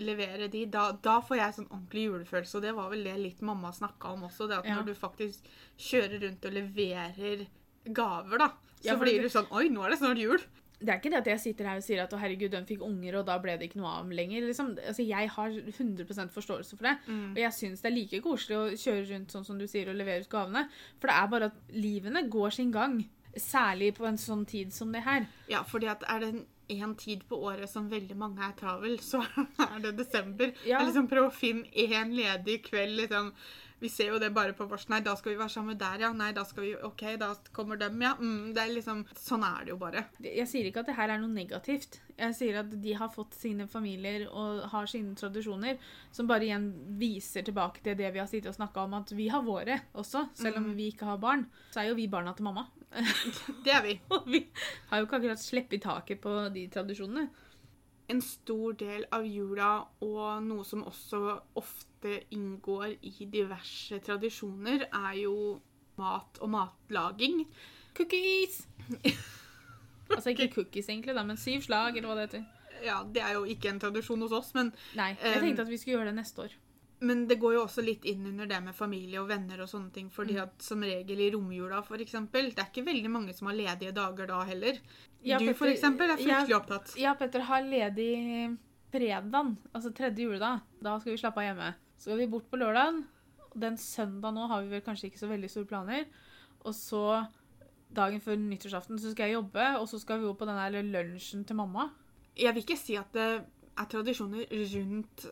[0.00, 2.56] levere de, da, da får jeg sånn ordentlig julefølelse.
[2.58, 4.48] Og det var vel det litt mamma snakka om også.
[4.50, 4.76] Det at Ja.
[4.80, 5.44] når du faktisk
[5.78, 7.46] kjører rundt og leverer
[7.92, 8.48] gaver, da,
[8.80, 10.38] så Ja, blir du sånn Oi, nå er det snart jul.
[10.80, 12.80] Det er ikke det at jeg sitter her og sier at å herregud, den fikk
[12.80, 14.46] unger, og da ble det ikke noe av dem lenger.
[14.48, 14.78] Liksom.
[14.80, 16.94] Altså, jeg har 100% forståelse for det.
[17.06, 17.32] Mm.
[17.34, 19.96] Og jeg syns det er like koselig å kjøre rundt sånn som du sier, og
[20.00, 20.70] levere ut gavene.
[20.98, 23.04] For det er bare at livene går sin gang.
[23.36, 25.26] Særlig på en sånn tid som det her.
[25.50, 26.30] Ja, fordi at er det
[26.70, 29.22] en tid på året som veldig mange er travel, så
[29.66, 30.52] er det desember.
[30.64, 30.78] Ja.
[30.80, 33.32] Jeg liksom prøver å finne én ledig kveld, liksom.
[33.80, 34.86] Vi ser jo det bare på vårs.
[34.92, 36.10] Nei, da skal vi være sammen der, ja.
[36.16, 38.12] Nei, da skal vi OK, da kommer dem, ja.
[38.18, 40.04] Mm, det er liksom Sånn er det jo bare.
[40.24, 42.00] Jeg sier ikke at det her er noe negativt.
[42.20, 45.80] Jeg sier at de har fått sine familier og har sine tradisjoner,
[46.12, 46.68] som bare igjen
[47.00, 50.26] viser tilbake til det vi har sittet og snakka om, at vi har våre også.
[50.36, 52.68] Selv om vi ikke har barn, så er jo vi barna til mamma.
[53.64, 53.94] Det er vi.
[54.14, 54.40] Og vi
[54.90, 57.28] har jo ikke akkurat sluppet taket på de tradisjonene.
[58.10, 59.70] En stor del av jula,
[60.02, 61.20] og noe som også
[61.60, 65.34] ofte inngår i diverse tradisjoner, er jo
[66.00, 67.44] mat og matlaging.
[67.96, 68.64] Cookies!
[70.14, 72.48] altså ikke cookies, egentlig, da, men syv slag, eller hva det heter.
[72.84, 75.70] Ja, Det er jo ikke en tradisjon hos oss, men, Nei, jeg Um, tenkte at
[75.70, 76.56] vi skulle gjøre det neste år.
[77.00, 79.92] Men det går jo også litt inn under det med familie og venner og sånne
[79.92, 80.10] ting.
[80.10, 80.42] fordi Mm.
[80.42, 84.26] at som regel i romjula, eksempel, det er ikke veldig mange som har ledige dager
[84.26, 84.78] da heller.
[85.24, 86.58] Ja, du, eksempel, er fryktelig ja.
[86.58, 86.94] opptatt.
[86.98, 88.58] Ja, Petter har ledig
[88.92, 90.60] fredagen, altså tredje juledag.
[90.82, 91.74] Da skal vi slappe av hjemme.
[91.96, 93.04] Så skal vi bort på lørdagen.
[93.54, 96.04] Den søndagen nå har vi vel kanskje ikke så veldig store planer.
[96.64, 97.26] Og så
[97.94, 100.82] dagen før nyttårsaften så skal jeg jobbe, og så skal vi jo på den der
[100.82, 101.90] lunsjen til mamma.
[102.36, 103.44] Jeg vil ikke si at det
[103.78, 105.26] er tradisjoner rundt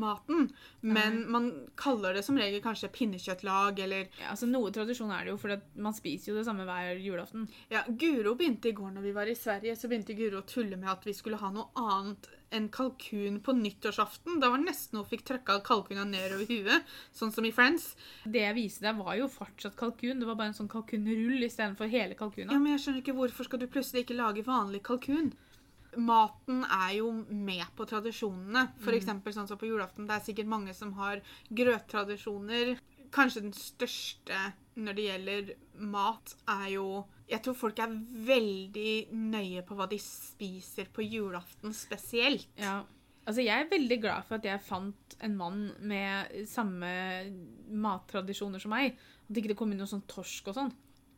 [0.00, 0.48] maten,
[0.80, 1.50] men man
[1.80, 5.56] kaller det som regel kanskje pinnekjøttlag eller Ja, altså Noe tradisjon er det jo, for
[5.74, 7.48] man spiser jo det samme hver julaften.
[7.72, 10.78] Ja, Guro begynte i går når vi var i Sverige, så begynte Guro å tulle
[10.80, 14.40] med at vi skulle ha noe annet enn kalkun på nyttårsaften.
[14.42, 17.92] Da var det nesten hun fikk trøkka kalkuna nedover huet, sånn som i Friends.
[18.24, 20.18] Det jeg viste deg, var jo fortsatt kalkun.
[20.18, 22.50] Det var bare en sånn kalkunrull istedenfor hele kalkuna.
[22.50, 25.30] Ja, men jeg skjønner ikke hvorfor skal du plutselig ikke lage vanlig kalkun?
[25.98, 28.68] Maten er jo med på tradisjonene.
[28.84, 30.06] For eksempel sånn som på julaften.
[30.08, 32.76] Det er sikkert mange som har grøttradisjoner.
[33.10, 34.38] Kanskje den største
[34.80, 35.50] når det gjelder
[35.90, 36.84] mat, er jo
[37.30, 37.92] Jeg tror folk er
[38.26, 42.48] veldig nøye på hva de spiser på julaften spesielt.
[42.58, 42.80] Ja.
[43.22, 46.90] Altså, jeg er veldig glad for at jeg fant en mann med samme
[47.70, 48.96] mattradisjoner som meg.
[49.28, 50.72] At ikke det kom inn noe sånn torsk og sånn.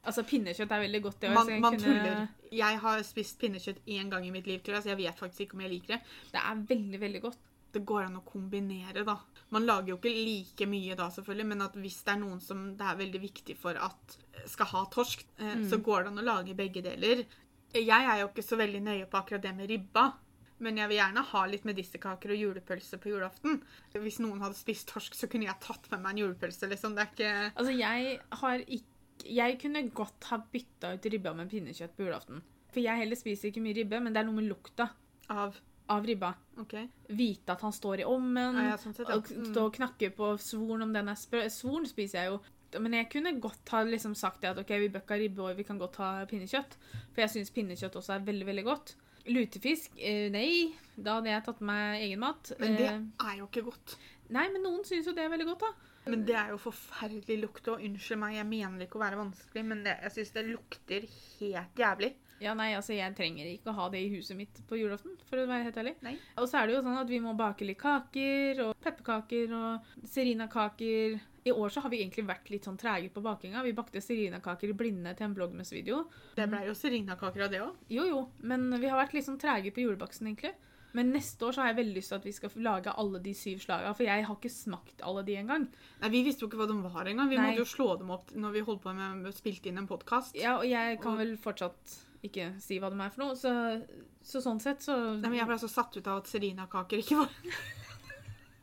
[0.04, 1.20] Altså, Pinnekjøtt er veldig godt.
[1.20, 1.28] det.
[1.30, 2.28] og Man, man kunne- tuller.
[2.52, 5.40] Jeg har spist pinnekjøtt én gang i mitt liv, tror jeg, så jeg vet faktisk
[5.46, 6.00] ikke om jeg liker det.
[6.32, 7.38] Det er veldig, veldig godt.
[7.72, 9.14] det går an å kombinere, da.
[9.50, 12.76] Man lager jo ikke like mye da, selvfølgelig, men at hvis det er noen som
[12.76, 16.22] det er veldig viktig for at skal ha torsk, eh, så går det an å
[16.26, 17.24] lage begge deler.
[17.72, 20.12] Jeg er jo ikke så veldig nøye på akkurat det med ribba.
[20.60, 23.62] Men jeg vil gjerne ha litt medisterkaker og julepølse på julaften.
[23.94, 26.68] Hvis noen hadde spist torsk, så kunne jeg tatt med meg en julepølse.
[26.68, 26.94] liksom.
[26.94, 27.52] Det er ikke...
[27.56, 28.91] Altså, jeg har ikke
[29.26, 32.42] Jeg kunne godt ha bytta ut ribba med pinnekjøtt på julaften.
[32.72, 34.88] For jeg heller spiser ikke mye ribbe, men det er noe med lukta
[35.30, 35.56] Av
[35.92, 36.30] av ribba.
[36.62, 36.87] Okay.
[37.11, 39.16] Vite at han står i ovnen, Ja, sånn sett, ja.
[39.16, 41.42] og k- stå og knakke på svoren om den er sprø.
[41.52, 42.40] Svoren spiser jeg jo.
[42.80, 45.56] Men jeg kunne godt ha liksom sagt at ok, vi bør ikke ha ribbe, og
[45.58, 46.76] vi kan godt ha pinnekjøtt.
[47.12, 48.94] For jeg syns pinnekjøtt også er veldig, veldig godt.
[49.28, 49.90] Lutefisk?
[49.98, 50.72] Eh, nei.
[50.96, 52.52] Da hadde jeg tatt med egen mat.
[52.58, 53.96] Men det Eh, er jo ikke godt.
[54.30, 55.72] nei, men noen syns jo det er veldig godt, da.
[56.04, 59.64] Men det er jo forferdelig lukt, og unnskyld meg, jeg mener ikke å være vanskelig,
[59.68, 61.06] men det, jeg syns det lukter
[61.38, 62.12] helt jævlig.
[62.42, 65.38] Ja, nei, altså, jeg trenger ikke å ha det i huset mitt på julaften, for
[65.38, 65.92] å være helt ærlig.
[66.02, 66.16] Nei.
[66.42, 69.92] Og så er det jo sånn at vi må bake litt kaker, og pepperkaker og
[70.10, 71.20] serinakaker.
[71.46, 73.62] I år så har vi egentlig vært litt sånn trege på bakinga.
[73.66, 76.02] Vi bakte serinakaker i blinde til en bloggmessvideo.
[76.34, 77.78] Det blei jo serinakaker av det òg.
[77.94, 80.54] Jo, jo, men vi har vært litt sånn trege på julebaksten, egentlig.
[80.94, 83.33] Men neste år så har jeg veldig lyst til at vi skal lage alle de
[83.35, 85.66] syv slaga, for jeg har ikke smakt alle de engang.
[86.02, 87.31] Nei, Vi visste jo ikke hva de var engang.
[87.31, 87.46] Vi Nei.
[87.50, 90.35] måtte jo slå dem opp når vi holdt på med spilte inn en podkast.
[90.37, 93.83] Ja, og jeg kan Og- vel fortsatt ikke si hva de er for noe, så,
[94.22, 97.16] så sånn sett så Nei, men Jeg ble så satt ut av at serinakaker ikke
[97.18, 97.28] var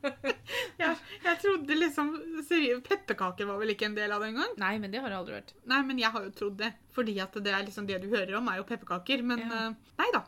[0.80, 2.14] jeg, jeg trodde liksom
[2.86, 4.54] Pepperkaker var vel ikke en del av det engang?
[4.56, 5.52] Nei, men det har det aldri vært.
[5.68, 6.70] Nei, men jeg har jo trodd det.
[6.96, 9.22] Fordi at det er liksom det du hører om, er jo pepperkaker.
[9.22, 9.68] Men Ja.
[9.68, 10.22] uh, nei da.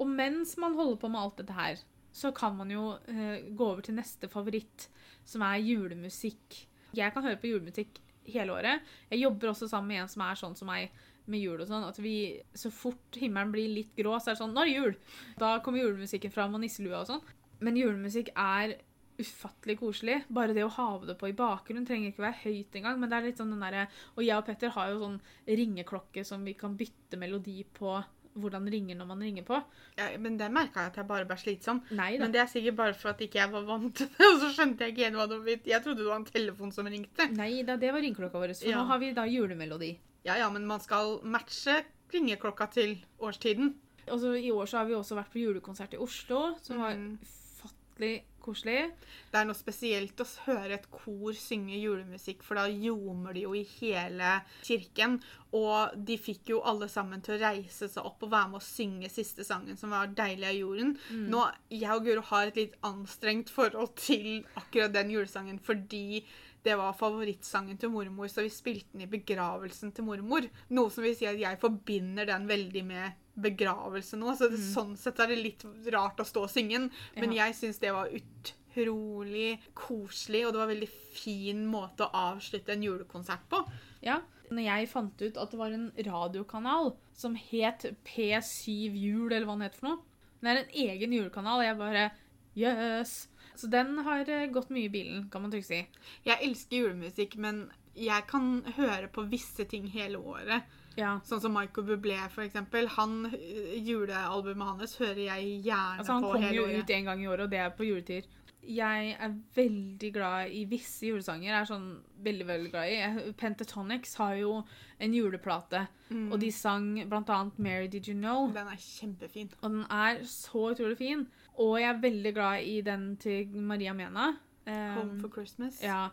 [0.00, 1.82] Og mens man holder på med alt dette her,
[2.14, 4.88] så kan man jo eh, gå over til neste favoritt,
[5.26, 6.60] som er julemusikk.
[6.94, 7.98] Jeg kan høre på julemusikk
[8.30, 8.94] hele året.
[9.10, 10.94] Jeg jobber også sammen med en som er sånn som meg
[11.30, 12.16] med jul og sånn, at vi,
[12.52, 14.96] så fort himmelen blir litt grå, så er det sånn, nå er det jul!
[15.40, 17.22] Da kommer julemusikken fram og nisselua og sånn.
[17.64, 18.76] Men julemusikk er
[19.18, 20.18] ufattelig koselig.
[20.34, 23.18] Bare det å ha det på i bakgrunnen trenger ikke være høyt engang, men det
[23.18, 26.56] er litt sånn den derre Og jeg og Petter har jo sånn ringeklokke som vi
[26.58, 27.94] kan bytte melodi på
[28.34, 29.58] hvordan ringer når man ringer på.
[29.98, 31.80] Ja, men det merka jeg at jeg bare ble slitsom.
[31.94, 32.18] Nei.
[32.18, 34.26] Men det er sikkert bare for at ikke jeg var vant til det.
[34.32, 35.60] Og så skjønte jeg ikke helt hva det var.
[35.70, 37.28] Jeg trodde det var en telefon som ringte.
[37.36, 38.54] Nei da, det var ringeklokka vår.
[38.58, 38.80] For Ja.
[38.82, 39.92] nå har vi da julemelodi.
[40.24, 43.74] Ja, ja, men man skal matche ringeklokka til årstiden.
[44.10, 46.94] Og så I år så har vi også vært på julekonsert i Oslo, som var
[46.94, 47.18] Mhm.
[47.22, 48.90] ufattelig koselig.
[49.32, 53.54] Det er noe spesielt å høre et kor synge julemusikk, for da ljomer de jo
[53.56, 55.18] i hele kirken.
[55.54, 58.66] Og de fikk jo alle sammen til å reise seg opp og være med å
[58.66, 60.96] synge siste sangen, som var 'Deilig av jorden'.
[61.30, 66.24] Nå, Jeg og Guro har et litt anstrengt forhold til akkurat den julesangen fordi
[66.64, 70.46] det var favorittsangen til mormor, så vi spilte den i begravelsen til mormor.
[70.72, 74.94] Noe som vil si at jeg forbinder den veldig med begravelse nå, så det, sånn
[74.96, 76.90] sett er det litt rart å stå og synge den.
[77.18, 77.44] Men Ja.
[77.46, 82.72] jeg syns det var utrolig koselig, og det var en veldig fin måte å avslutte
[82.74, 83.60] en julekonsert på.
[84.02, 84.20] Ja.
[84.50, 89.54] Når jeg fant ut at det var en radiokanal som het P7 Jul, eller hva
[89.58, 90.02] den het for noe
[90.44, 92.10] Det er en egen julekanal, og jeg bare
[92.54, 93.28] Jøss.
[93.56, 95.86] Så den har eh, gått mye i bilen, kan man trygt si.
[96.26, 100.62] Jeg elsker julemusikk, men jeg kan høre på visse ting hele året.
[100.96, 101.16] Ja.
[101.26, 102.86] Sånn som Michael Bublé, for eksempel.
[102.96, 107.22] Han, øh, julealbumet hans hører jeg gjerne Altså, han på kommer jo ut en gang
[107.22, 108.30] i året, og det er på juletider.
[108.64, 111.50] Jeg er veldig glad i visse julesanger.
[111.50, 111.88] Jeg er sånn
[112.24, 113.32] veldig, veldig glad i.
[113.36, 114.54] Pentatonix har jo
[114.98, 116.32] en juleplate, Mm.
[116.32, 118.52] og de sang blant annet 'Mary Did You Know'.
[118.54, 119.50] Den er kjempefin.
[119.62, 121.26] Og den er så utrolig fin.
[121.62, 124.32] Og jeg er veldig glad i den til Maria Mena.
[124.66, 125.82] Um, Home for Christmas.
[125.82, 126.08] Ja.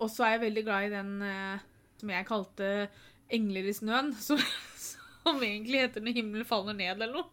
[0.00, 1.58] Og så er jeg veldig glad i den uh,
[2.00, 2.88] som jeg kalte
[3.30, 4.38] 'Engler i snøen', som,
[4.76, 7.24] som egentlig heter 'Når himmelen faller ned', eller noe,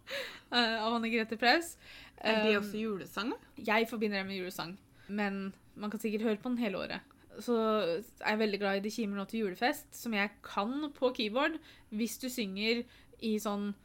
[0.47, 1.73] Uh, av Anne Grete Preus.
[2.23, 3.33] Er det Um, også julesang?
[3.67, 7.01] jeg forbinder det med julesang, men man kan sikkert høre på den hele året.
[7.39, 7.53] Så
[8.21, 11.59] er jeg veldig glad i 'Det kimer nå til julefest', som jeg kan på keyboard
[11.91, 12.83] hvis du synger
[13.21, 13.75] i sånn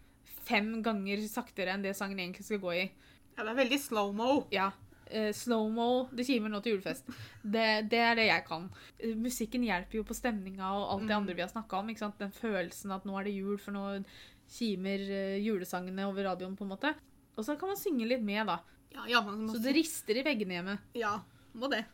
[0.45, 2.91] fem ganger saktere enn det sangen egentlig skal gå i.
[3.37, 4.47] Ja, det er veldig slow-mo.
[4.53, 4.71] Ja.
[5.13, 7.05] Uh, Slow-mo, 'Det kimer nå til julefest'.
[7.45, 8.71] Det, det er det jeg kan.
[9.05, 11.21] Uh, Musikken hjelper jo på stemninga og alt det Mm.
[11.21, 11.89] andre vi har snakka om.
[11.91, 12.19] ikke sant?
[12.19, 14.05] Den følelsen at nå er det jul, for nå
[14.49, 16.95] kimer uh, julesangene over radioen, på en måte.
[17.37, 18.61] Og så kan man synge litt med, da.
[18.93, 20.79] Ja, ja, men Så det rister i veggene hjemme.
[20.95, 21.21] Ja,
[21.55, 21.85] må det.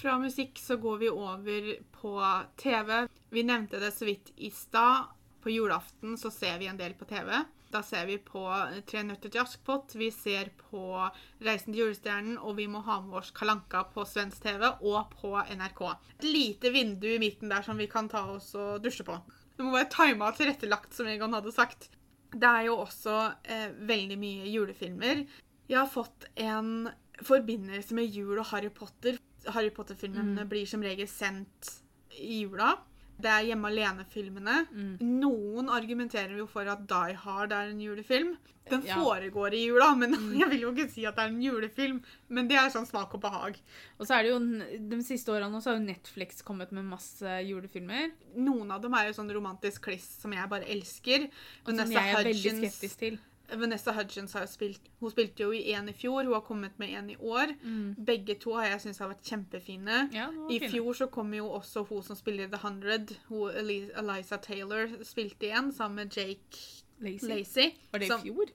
[0.00, 2.12] Fra musikk så går vi over på
[2.56, 3.08] TV.
[3.30, 5.08] Vi nevnte det så vidt i stad.
[5.42, 7.44] På julaften så ser vi en del på TV.
[7.72, 8.42] Da ser vi på
[8.88, 10.82] Tre nøtter til Askepott, vi ser på
[11.40, 15.32] Reisen til julestjernen, og vi må ha med oss Kalanka på svensk TV og på
[15.40, 15.80] NRK.
[16.18, 19.16] Et lite vindu i midten der som vi kan ta oss og dusje på.
[19.56, 21.88] Det må være tima og tilrettelagt, som Egon hadde sagt.
[22.32, 25.24] Det er jo også eh, veldig mye julefilmer.
[25.68, 26.90] Jeg har fått en
[27.24, 29.16] forbindelse med jul og Harry Potter.
[29.52, 31.72] Harry Potter-filmene blir som regel sendt
[32.20, 32.74] i jula.
[33.20, 34.54] Det er Hjemme alene-filmene.
[35.02, 38.36] Noen argumenterer jo for at Die Hard er en julefilm.
[38.70, 38.94] Den Ja.
[38.94, 42.00] foregår i jula, men jeg vil jo ikke si at det er en julefilm.
[42.30, 43.58] Men det er sånn smak og behag.
[43.98, 44.38] Og så er det jo,
[44.90, 48.12] De siste årene så har jo Netflix kommet med masse julefilmer.
[48.38, 51.28] Noen av dem er jo sånn romantisk kliss som jeg bare elsker.
[51.66, 53.18] Og som jeg er veldig skeptisk til.
[53.58, 56.88] Vanessa Hudgens har spilt Hun spilte jo i én i fjor, hun har kommet med
[56.90, 57.54] én i år.
[58.04, 60.08] Begge to har jeg syntes har vært kjempefine.
[60.14, 60.70] Ja, I fine.
[60.70, 65.72] fjor så kom jo også hun som spiller The Hundred, hun Eliza Taylor, spilte igjen
[65.72, 66.62] sammen med Jake.
[67.02, 67.72] Lacey.
[67.92, 68.52] Var det i fjor?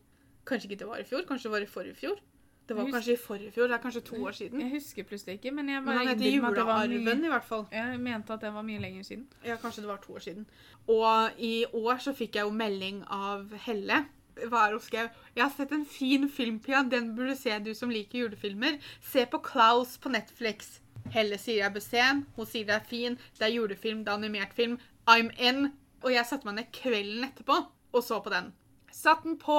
[0.47, 2.19] Kanskje ikke det var i fjor, kanskje det var i forrige fjor.
[2.67, 4.61] Det var kanskje i forrige fjor, det er kanskje to år siden.
[4.61, 7.65] Jeg husker plutselig ikke, men jeg Men han heter Julearven i hvert fall.
[7.71, 9.27] Jeg mente at det var mye lenger siden.
[9.45, 10.45] Ja, kanskje det var to år siden.
[10.87, 14.05] Og i år så fikk jeg jo melding av Helle.
[14.45, 15.09] Hva er hun skrev?
[15.35, 16.83] Jeg har sett en fin film, Pia.
[16.83, 18.77] Den burde du se, du som liker julefilmer.
[19.01, 20.77] Se på Klaus på Netflix.
[21.13, 22.23] Helle sier jeg bør se den.
[22.35, 23.17] Hun sier det er fin.
[23.39, 24.77] Det er julefilm, det er animert film.
[25.09, 25.71] I'm in.
[26.03, 27.61] Og jeg satte meg ned kvelden etterpå
[27.95, 28.51] og så på den.
[28.93, 29.57] Satt den på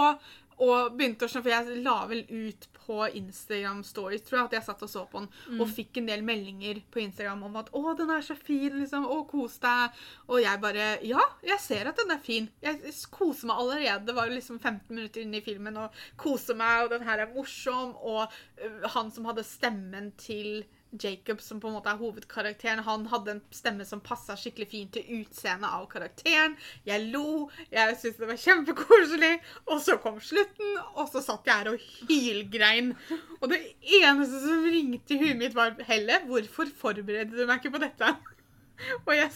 [0.65, 4.57] og begynte å skjønne, for jeg la vel ut på Instagram Stories, tror jeg, at
[4.59, 5.29] jeg satt og så på den,
[5.61, 9.05] og fikk en del meldinger på Instagram om at 'Å, den er så fin', liksom.
[9.05, 9.93] 'Å, kos deg'.
[10.29, 12.49] Og jeg bare 'Ja, jeg ser at den er fin'.
[12.63, 12.81] Jeg
[13.11, 14.07] koser meg allerede.
[14.07, 17.19] Det var jo liksom 15 minutter inn i filmen og koser meg, og den her
[17.19, 17.95] er morsom.
[18.01, 18.29] Og
[18.95, 23.43] han som hadde stemmen til Jacob, som på en måte er hovedkarakteren, han hadde en
[23.55, 26.57] stemme som passa skikkelig fint til utseendet av karakteren.
[26.89, 29.35] Jeg lo, jeg syntes det var kjempekoselig.
[29.69, 32.95] Og så kom slutten, og så satt jeg her og hylgrein.
[33.43, 33.61] Og det
[34.01, 38.17] eneste som ringte i huet mitt, var Helle, hvorfor forberedte du meg ikke på dette?
[39.07, 39.31] Og jeg,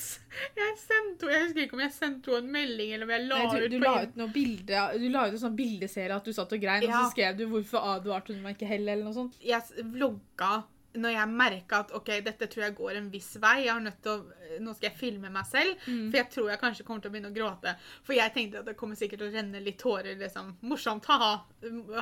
[0.54, 3.38] jeg sendte Jeg husker ikke om jeg sendte henne en melding, eller om jeg la
[3.40, 6.14] Nei, du, ut du på la ut noen bilde Du la ut en sånn bildeserie
[6.14, 8.92] at du satt og grein, og så skrev du 'Hvorfor advarte du meg ikke heller?'
[8.92, 9.38] eller noe sånt.
[9.42, 10.62] jeg vlogga
[10.94, 13.62] når jeg merka at ok, dette tror jeg går en viss vei.
[13.64, 16.60] Jeg har nødt til å, Nå skal jeg filme meg selv, for jeg tror jeg
[16.60, 17.72] kanskje kommer til å begynne å gråte.
[18.04, 20.18] For jeg tenkte at det kommer sikkert til å renne litt tårer.
[20.20, 21.32] liksom, Morsomt, ha-ha.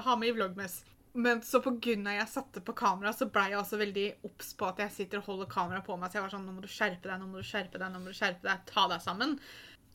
[0.07, 0.81] Ha med i Vlogmes.
[1.13, 4.79] Men så av jeg satte på kamera, så blei jeg også veldig obs på at
[4.79, 6.11] jeg sitter og holder kameraet på meg.
[6.11, 8.03] Så jeg var sånn Nå må du skjerpe deg, nå må du skjerpe deg, nå
[8.03, 8.63] må du skjerpe deg.
[8.71, 9.35] Ta deg sammen.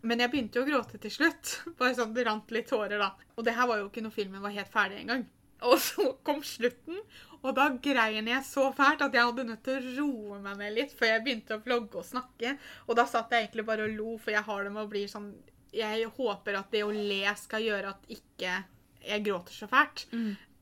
[0.06, 1.54] Men jeg begynte jo å gråte til slutt.
[1.80, 3.14] Bare sånn, Det rant litt tårer, da.
[3.36, 5.26] Og det her var jo ikke når filmen var helt ferdig engang.
[5.64, 7.00] Og så kom slutten,
[7.46, 10.74] og da grein jeg så fælt at jeg hadde nødt til å roe meg ned
[10.76, 12.56] litt før jeg begynte å vlogge og snakke.
[12.90, 15.06] Og da satt jeg egentlig bare og lo, for jeg har det med å bli
[15.12, 15.34] sånn
[15.76, 18.58] Jeg håper at det å le skal gjøre at ikke
[19.06, 20.08] jeg gråter så fælt.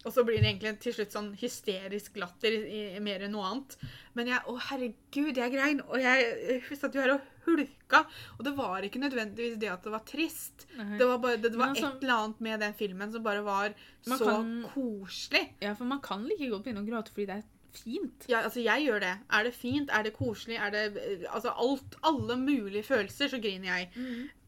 [0.03, 3.45] Og så blir det egentlig til slutt sånn hysterisk latter i, i mer enn noe
[3.47, 3.77] annet.
[4.17, 5.79] Men jeg Å, herregud, jeg grein.
[5.87, 8.03] Og jeg husker at du har og hulka.
[8.37, 10.67] Og det var ikke nødvendigvis det at det var trist.
[10.77, 10.97] Nei.
[10.97, 13.43] Det var, bare, det, det var altså- et eller annet med den filmen som bare
[13.45, 13.73] var
[14.05, 15.53] så kan- koselig.
[15.61, 18.25] Ja, for man kan like godt begynne å gråte fordi det er fint.
[18.29, 19.13] Ja, altså, jeg gjør det.
[19.33, 19.89] Er det fint?
[19.89, 20.59] Er det koselig?
[20.61, 23.89] Er det eh, Altså, alt, alle mulige følelser, så griner jeg.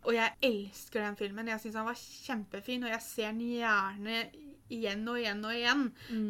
[0.05, 1.47] Og jeg elsker den filmen.
[1.47, 4.19] Jeg syns den var kjempefin, og jeg ser den gjerne
[4.73, 5.83] igjen og igjen og igjen.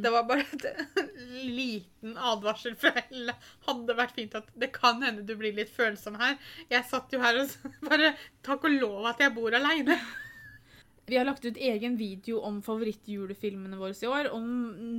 [0.04, 3.36] Det var bare en liten advarsel fra Helle.
[3.68, 6.38] Hadde vært fint at det kan hende du blir litt følsom her.
[6.72, 7.56] Jeg satt jo her og
[7.88, 8.16] bare
[8.46, 9.98] Takk og lov at jeg bor aleine.
[11.10, 14.42] Vi har lagt ut egen video om favorittjulefilmene våre i år, og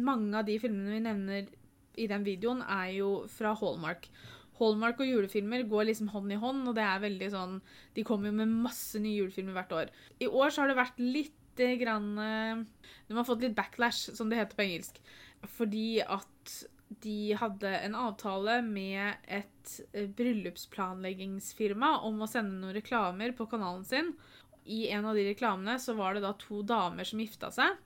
[0.06, 1.48] mange av de filmene vi nevner
[1.98, 4.06] i den videoen, er jo fra Hallmark.
[4.60, 7.58] Hallmark og julefilmer går liksom hånd i hånd, og det er veldig sånn
[7.96, 9.90] De kommer jo med masse nye julefilmer hvert år.
[10.22, 12.64] I år så har det vært litt eh, grann eh,
[13.08, 15.00] De har fått litt backlash, som det heter på engelsk.
[15.56, 16.56] Fordi at
[17.02, 23.84] de hadde en avtale med et eh, bryllupsplanleggingsfirma om å sende noen reklamer på kanalen
[23.86, 24.12] sin.
[24.66, 27.78] I en av de reklamene så var det da to damer som gifta seg.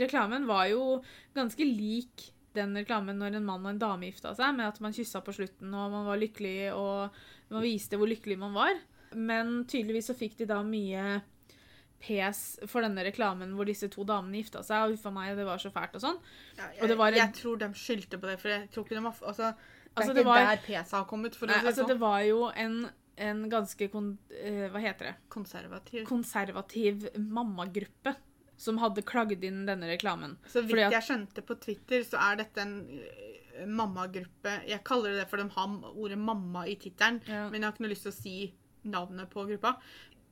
[0.00, 1.00] Reklamen var jo
[1.36, 4.94] ganske lik den reklamen når en mann og en dame gifta seg, med at man
[4.94, 7.20] kyssa på slutten og man var lykkelig og
[7.54, 8.80] man viste hvor lykkelig man var.
[9.14, 11.20] Men tydeligvis så fikk de da mye
[12.00, 15.58] pes for denne reklamen hvor disse to damene gifta seg, og huff meg, det var
[15.58, 16.20] så fælt og sånn.
[16.56, 18.96] jeg, Og det var en- jeg tror de skyldte på det, for jeg tror ikke
[18.96, 19.54] de var Altså, det er
[19.96, 21.88] Altså, ikke det var- der PSA har kommet, for å Nei, si det altså, sånn.
[21.88, 25.14] det var jo en, en ganske kon, eh, Hva heter det?
[25.28, 26.04] Konservativ.
[26.06, 28.16] Konservativ mammagruppe
[28.56, 30.36] som hadde klagd inn denne reklamen.
[30.46, 35.10] Så vidt at- jeg skjønte på Twitter, så er dette en øh, mammagruppe Jeg kaller
[35.12, 37.48] det det for de har ordet 'mamma' i tittelen, Ja.
[37.50, 38.54] men jeg har ikke noe lyst til å si
[38.86, 39.76] navnet på gruppa.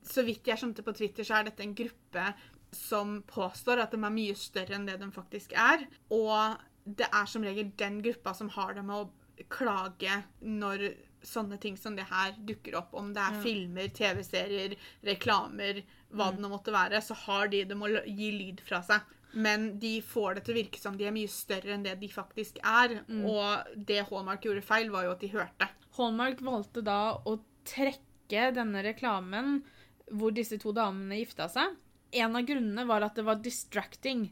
[0.08, 2.30] Så vidt jeg skjønte på Twitter, så er dette en gruppe
[2.74, 5.84] som påstår at de er mye større enn det de faktisk er.
[6.14, 10.88] Og det er som regel den gruppa som har det med å klage når
[11.24, 12.92] sånne ting som det her dukker opp.
[12.96, 13.42] Om det er Ja.
[13.42, 15.82] filmer, TV-serier, reklamer,
[16.14, 19.00] hva det nå måtte være, så har de det med å gi lyd fra seg.
[19.34, 22.08] Men de får det til å virke som de er mye større enn det de
[22.08, 23.02] faktisk er.
[23.28, 25.68] Og det Hallmark gjorde feil, var jo at de hørte.
[25.98, 29.62] Hallmark valgte da å trekke denne reklamen
[30.10, 31.76] hvor disse to damene gifta seg.
[32.18, 34.28] En av grunnene var at det var distracting.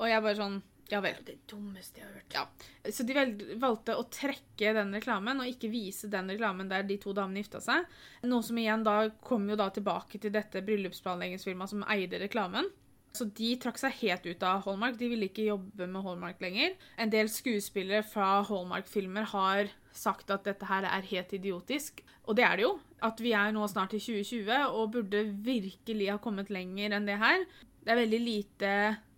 [0.00, 1.20] Og jeg bare sånn Ja vel.
[1.22, 2.34] Det det dummeste jeg har hørt.
[2.34, 2.90] Ja.
[2.90, 3.14] Så de
[3.62, 7.60] valgte å trekke den reklamen og ikke vise den reklamen der de to damene gifta
[7.62, 7.86] seg.
[8.26, 12.66] Noe som igjen da kom jo da tilbake til dette bryllupsplanleggingsfirmaet som eide reklamen.
[13.14, 14.98] Så de trakk seg helt ut av Hallmark.
[14.98, 16.76] De ville ikke jobbe med Hallmark lenger.
[16.98, 22.04] En del skuespillere fra Hallmark-filmer har sagt at dette her er helt idiotisk.
[22.26, 22.76] Og det er det jo.
[23.06, 27.18] At vi er nå snart i 2020 og burde virkelig ha kommet lenger enn det
[27.20, 27.46] her.
[27.80, 28.74] Det er veldig lite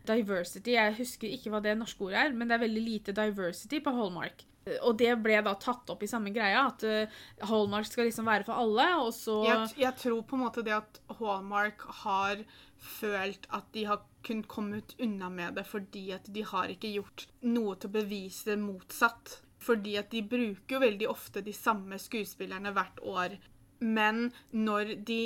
[0.06, 0.76] diversity.
[0.76, 3.94] Jeg husker ikke hva det norske ordet er, men det er veldig lite diversity på
[3.94, 4.46] Hallmark.
[4.86, 8.46] Og det ble da tatt opp i samme greia, at uh, Hallmark skal liksom være
[8.46, 12.44] for alle, og så Jeg, jeg tror på en måte det at Hallmark har
[12.82, 16.90] følt at de har kunnet komme ut unna med det fordi at de har ikke
[16.94, 19.40] gjort noe til å bevise motsatt.
[19.62, 23.36] Fordi at de bruker jo veldig ofte de samme skuespillerne hvert år.
[23.82, 25.20] Men når de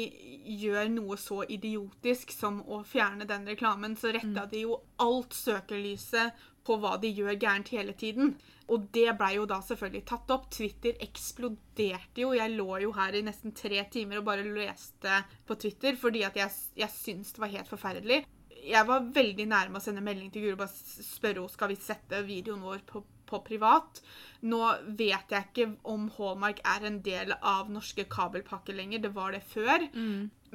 [0.63, 6.47] gjør noe så idiotisk som å fjerne den reklamen, så retta de jo alt søkelyset
[6.67, 8.35] på hva de gjør gærent hele tiden.
[8.73, 10.49] Og det blei jo da selvfølgelig tatt opp.
[10.51, 12.33] Twitter eksploderte jo.
[12.35, 16.39] Jeg lå jo her i nesten tre timer og bare leste på Twitter fordi at
[16.41, 18.25] jeg, jeg syns det var helt forferdelig.
[18.67, 22.23] Jeg var veldig nærme å sende melding til Guro og spørre henne skal vi sette
[22.27, 24.01] videoen vår på, på privat.
[24.47, 24.61] Nå
[24.99, 29.05] vet jeg ikke om Hallmark er en del av norske kabelpakker lenger.
[29.07, 29.87] Det var det før.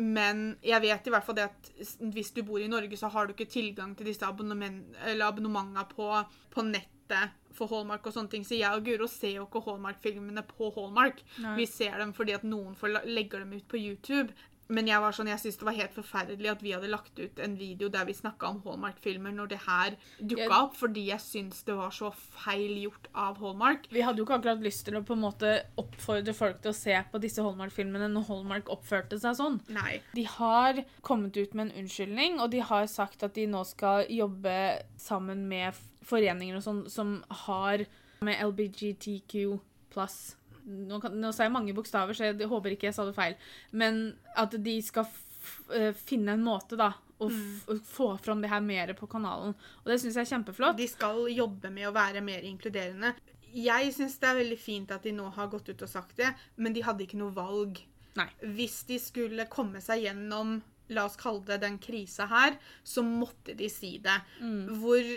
[0.02, 1.72] Men jeg vet i hvert fall det at
[2.16, 6.10] hvis du bor i Norge, så har du ikke tilgang til disse abonnementene på,
[6.52, 8.46] på nettet for Hallmark og sånne ting.
[8.48, 11.20] Så jeg og Guro ser jo ikke Hallmark-filmene på Hallmark.
[11.44, 11.58] Nei.
[11.60, 14.32] Vi ser dem fordi at noen får legger dem ut på YouTube.
[14.72, 17.40] Men jeg var sånn, jeg syntes det var helt forferdelig at vi hadde lagt ut
[17.44, 21.20] en video der vi snakka om Hallmark-filmer når det her dukka Jeg- opp, fordi jeg
[21.20, 23.88] syns det var så feil gjort av Hallmark.
[23.92, 26.76] Vi hadde jo ikke akkurat lyst til å på en måte oppfordre folk til å
[26.76, 29.60] se på disse Hallmark-filmene når Hallmark oppførte seg sånn.
[29.70, 30.00] Nei.
[30.16, 34.06] De har kommet ut med en unnskyldning, og de har sagt at de nå skal
[34.08, 34.56] jobbe
[34.98, 37.86] sammen med foreninger og sånn som har
[38.22, 39.60] med LBGTQ
[39.92, 40.36] pluss.
[40.66, 43.38] Nå, kan, nå sa jeg mange bokstaver, så jeg håper ikke jeg sa det feil.
[43.72, 44.04] Men
[44.40, 45.10] at de skal
[45.76, 46.92] eh, finne en måte, da,
[47.22, 47.82] å mm.
[47.86, 49.56] få fram det her mer på kanalen.
[49.84, 50.80] Og det syns jeg er kjempeflott.
[50.80, 53.14] De skal jobbe med å være mer inkluderende.
[53.52, 56.32] Jeg syns det er veldig fint at de nå har gått ut og sagt det,
[56.56, 57.82] men de hadde ikke noe valg.
[58.18, 58.28] Nei.
[58.58, 60.60] Hvis de skulle komme seg gjennom
[60.92, 64.18] la oss kalle det den krisa her, så måtte de si det.
[64.42, 64.82] Mm.
[64.82, 65.12] Hvor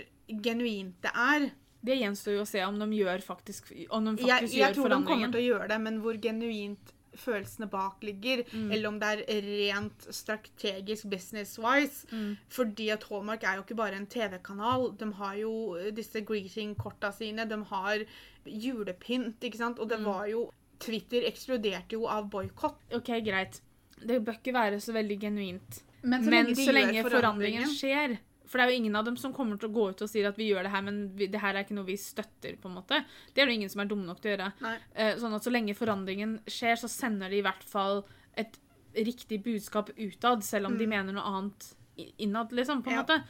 [0.45, 1.49] genuint det er.
[1.85, 4.75] Det gjenstår jo å se om de gjør faktisk Om de Jeg, faktisk jeg gjør
[4.75, 8.73] tror de kommer til å gjøre det, men hvor genuint følelsene bak ligger, Mm.
[8.73, 12.07] eller om det er rent strategisk business-wise.
[12.11, 12.37] Mm.
[12.49, 14.97] Fordi at Hallmark er jo ikke bare en TV-kanal.
[14.99, 15.53] De har jo
[15.95, 17.99] disse greeting-korta sine, de har
[18.45, 19.79] julepynt, ikke sant?
[19.79, 20.05] Og det Mm.
[20.05, 22.77] var jo Twitter eksploderte jo av boikott.
[22.93, 23.61] OK, greit.
[24.05, 25.83] Det bør ikke være så veldig genuint.
[26.03, 28.19] Men så lenge Men, så lenge forandringen forandringen- skjer
[28.55, 30.29] For det er jo ingen av dem som kommer til å gå ut og sier
[30.31, 32.55] at vi gjør det her, men vi, det her er ikke noe vi støtter.
[32.63, 33.01] på en måte.
[33.35, 34.53] Det er det ingen som er dumme nok til å gjøre.
[34.95, 38.05] Eh, sånn at Så lenge forandringen skjer, så sender de i hvert fall
[38.39, 38.61] et
[38.95, 41.75] riktig budskap utad, selv om de mener noe annet
[42.23, 42.83] innad, liksom.
[42.83, 42.97] på en Mm.
[42.97, 43.03] Ja.
[43.03, 43.25] måte.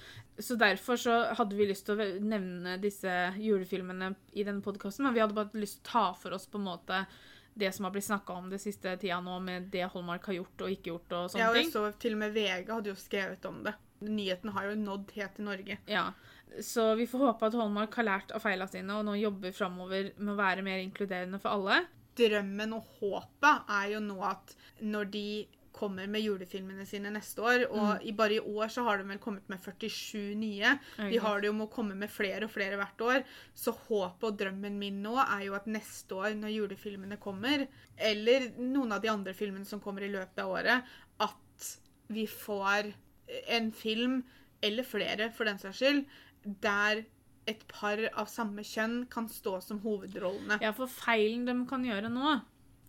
[0.44, 5.14] Så derfor så hadde vi lyst til å nevne disse julefilmene i denne podkasten, men
[5.14, 7.06] vi hadde bare lyst til å ta for oss på en måte
[7.56, 10.64] det som har blitt snakka om det siste tida nå, med det Hallmark har gjort
[10.66, 12.94] og ikke gjort og sånne Ja, og jeg så til og med VG hadde jo
[12.98, 13.74] skrevet om det.
[14.08, 15.78] Nyheten har jo nådd helt til Norge.
[15.90, 16.06] Ja.
[16.62, 20.12] Så vi får håpe at Holmark har lært av feilene sine og nå jobber framover
[20.18, 21.80] med å være mer inkluderende for alle.
[22.14, 24.54] Drømmen og håpet er jo nå at
[24.86, 25.26] når de
[25.74, 28.04] kommer med julefilmene sine neste år, og Mm.
[28.06, 30.78] i, bare i år så har de vel kommet med 47 nye.
[31.10, 33.24] De har det jo med å komme med flere og flere hvert år.
[33.58, 37.66] Så håpet og drømmen min nå er jo at neste år, når julefilmene kommer,
[37.98, 40.84] eller noen av de andre filmene som kommer i løpet av året,
[41.18, 41.72] at
[42.08, 42.94] vi får
[43.48, 44.22] en film,
[44.62, 46.04] eller flere for den saks skyld,
[46.62, 47.04] der
[47.46, 50.60] et par av samme kjønn kan stå som hovedrollene.
[50.62, 52.40] Ja, for feilen de kan gjøre nå,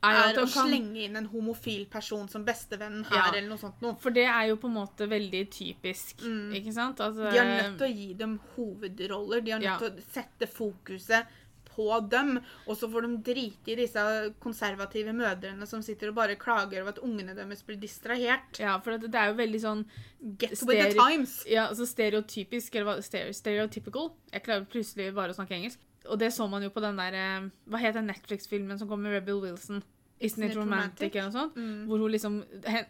[0.03, 3.31] er Er å kan slenge inn en homofil person som bestevennen her, Ja.
[3.39, 3.95] eller noe sånt noe.
[3.99, 6.97] For det er jo på en måte veldig typisk, ikke sant?
[6.99, 7.31] Altså, Mm.
[7.31, 9.41] De er nødt til å gi dem hovedroller.
[9.43, 9.77] De er nødt Ja.
[9.79, 11.25] til å sette fokuset
[11.75, 12.37] på dem.
[12.65, 14.05] Og så får de drite i disse
[14.43, 18.61] konservative mødrene som sitter og bare klager over at ungene deres blir distrahert.
[18.61, 19.83] Ja, for det, det er jo veldig sånn
[20.39, 21.41] Get with the times!
[21.49, 24.13] Ja, altså stereotypisk, eller Stereotypical.
[24.33, 25.83] Jeg klarer plutselig bare å snakke engelsk.
[26.09, 29.01] Og det så man jo på den der eh, Hva het den Netflix-filmen som kom
[29.01, 29.83] med Rebel Wilson?
[30.21, 31.11] Isn't it romantic?
[31.11, 31.57] eller noe sånt?
[31.59, 31.87] Mm.
[31.89, 32.37] Hvor hun liksom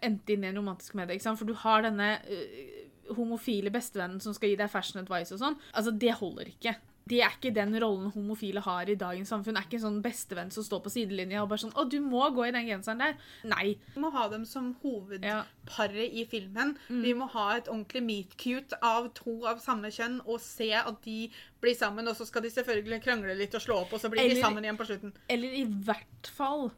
[0.05, 1.17] endte inn i en romantisk medie.
[1.17, 1.39] ikke sant?
[1.39, 5.57] For du har denne uh, homofile bestevennen som skal gi deg fashion advice og sånn.
[5.73, 6.75] Altså, det holder ikke.
[7.07, 9.53] Det er ikke den rollen homofile har i dagens samfunn.
[9.53, 11.99] Det er ikke en sånn bestevenn som står på sidelinja og bare sånn 'Å, du
[12.01, 13.77] må gå i den genseren der.' Nei.
[13.93, 14.73] Vi må ha dem som
[15.23, 15.43] Ja.
[16.11, 16.77] i filmen.
[16.89, 17.01] Mm.
[17.03, 21.29] Vi må ha et ordentlig meet-cute av to av samme kjønn og se at de
[21.61, 22.07] blir sammen.
[22.07, 24.41] Og så skal de selvfølgelig krangle litt og slå opp, og så blir Eller- de
[24.41, 25.13] sammen igjen på slutten.
[25.29, 26.71] Eller i hvert fall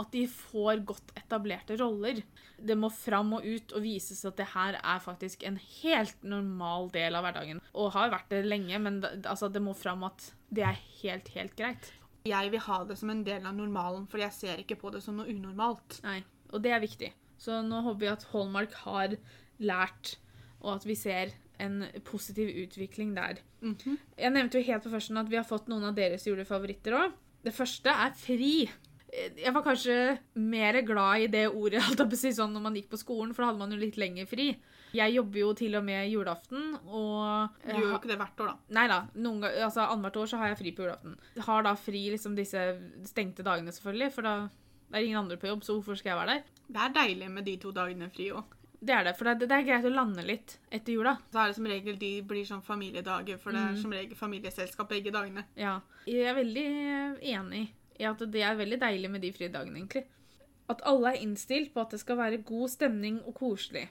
[0.00, 2.22] at de får godt etablerte roller.
[2.56, 6.90] Det må fram og ut og vises at det her er faktisk en helt normal
[6.94, 7.62] del av hverdagen.
[7.74, 11.30] Og har vært det lenge, men det, altså, det må fram at det er helt,
[11.36, 11.92] helt greit.
[12.28, 15.00] Jeg vil ha det som en del av normalen, for jeg ser ikke på det
[15.04, 16.00] som noe unormalt.
[16.04, 16.20] Nei,
[16.52, 17.12] og det er viktig.
[17.40, 19.16] Så nå håper vi at Hallmark har
[19.64, 20.16] lært,
[20.60, 23.40] og at vi ser en positiv utvikling der.
[23.60, 23.98] Mhm.
[24.16, 27.16] Jeg nevnte jo helt på førsten at vi har fått noen av deres julefavoritter òg.
[27.44, 28.68] Det første er fri.
[29.10, 29.94] Jeg var kanskje
[30.38, 31.82] mer glad i det ordet
[32.20, 34.52] si, sånn når man gikk på skolen, for da hadde man jo litt lenger fri.
[34.94, 38.52] Jeg jobber jo til og med julaften, og Du gjør jo ikke det hvert år,
[38.52, 38.74] da.
[38.78, 39.00] Nei da.
[39.22, 41.18] Noen altså, Annethvert år så har jeg fri på julaften.
[41.46, 42.64] Har da fri liksom disse
[43.10, 44.34] stengte dagene, selvfølgelig, for da
[44.90, 46.64] det er ingen andre på jobb, så hvorfor skal jeg være der?
[46.66, 48.56] Det er deilig med de to dagene fri òg.
[48.80, 51.12] Det er det, for det, det er greit å lande litt etter jula.
[51.30, 54.88] Så er det som regel de blir sånn familiedager, for det er som regel familieselskap
[54.90, 55.44] begge dagene.
[55.60, 55.76] Ja.
[56.08, 56.64] Jeg er veldig
[57.20, 57.66] enig
[58.00, 60.06] i at det er veldig deilig med de fridagene, egentlig.
[60.70, 63.88] At alle er innstilt på at det skal være god stemning og koselig.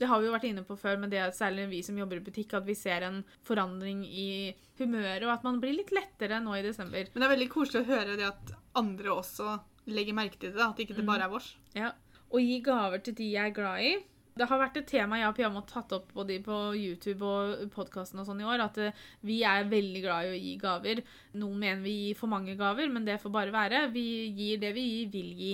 [0.00, 2.18] Det har vi jo vært inne på før, men det er særlig vi som jobber
[2.18, 4.50] i butikk, at vi ser en forandring i
[4.80, 7.06] humøret, og at man blir litt lettere nå i desember.
[7.12, 9.60] Men det er veldig koselig å høre det at andre også
[9.92, 11.52] legger merke til det, at ikke det bare er vårs.
[11.78, 11.92] Ja.
[12.32, 13.92] Å gi gaver til de jeg er glad i.
[14.32, 17.66] Det har vært et tema jeg og Pia har tatt opp både på YouTube og
[17.74, 21.02] podkasten og sånn i år, at eh, vi er veldig glad i å gi gaver.
[21.36, 23.84] Noen mener vi gir for mange gaver, men det får bare være.
[23.92, 24.06] Vi
[24.38, 25.52] gir det vi vil gi.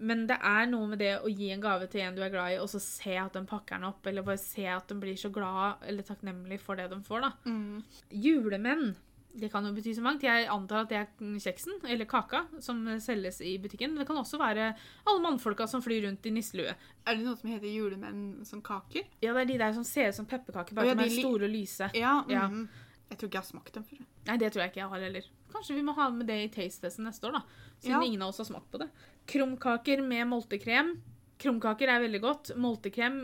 [0.00, 2.54] Men det er noe med det å gi en gave til en du er glad
[2.54, 5.18] i, og så se at den pakker den opp, eller bare se at den blir
[5.20, 7.32] så glad eller takknemlig for det de får, da.
[7.50, 7.82] Mm.
[8.24, 8.92] Julemenn.
[9.32, 10.24] Det kan jo bety så mangt.
[10.26, 13.94] Jeg antar at det er kjeksen, eller kaka, som selges i butikken.
[13.96, 14.72] Det kan også være
[15.06, 16.74] alle mannfolka som flyr rundt i nisselue.
[17.06, 19.06] Er det noe som heter julemenn som kaker?
[19.22, 21.22] Ja, det er de der som ser ut som pepperkaker, bare bare ja, de er
[21.22, 21.90] store og lyse.
[21.94, 22.24] Ja.
[22.28, 22.48] Ja.
[22.48, 22.68] mhm.
[23.10, 24.02] Jeg tror ikke jeg har smakt dem før.
[24.26, 25.24] Nei, det tror jeg ikke jeg har heller.
[25.50, 27.70] Kanskje vi må ha med det i taste-testen neste år, da.
[27.80, 28.02] Siden Ja.
[28.06, 28.86] ingen av oss har smakt på det.
[29.26, 30.92] Krumkaker med moltekrem.
[31.38, 32.52] Krumkaker er veldig godt.
[32.56, 33.16] Moltekrem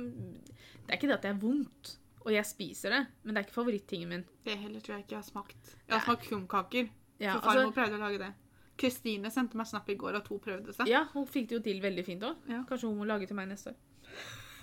[0.86, 1.96] Det er ikke det at det er vondt,
[2.26, 4.24] og jeg spiser det, men det er ikke favorittingen min.
[4.44, 5.70] Det heller tror jeg ikke jeg har smakt.
[5.76, 6.06] Jeg har Nei.
[6.08, 6.88] smakt krumkaker.
[7.22, 8.32] Ja, for farmor altså, pleide å lage det.
[8.76, 10.90] Kristine sendte meg snap i går at hun prøvde seg.
[10.90, 12.42] ja, hun fikk det jo til veldig fint òg.
[12.50, 12.64] Ja.
[12.68, 13.78] Kanskje hun må lage til meg neste år.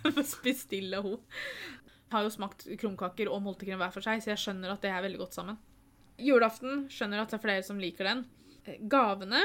[0.46, 1.18] Bestille hun.
[1.18, 4.92] Jeg har jo smakt krumkaker og moltekrem hver for seg, så jeg skjønner at det
[4.94, 5.58] er veldig godt sammen.
[6.22, 8.26] Julaften skjønner at det er flere som liker den.
[8.68, 9.42] Eh, Gavene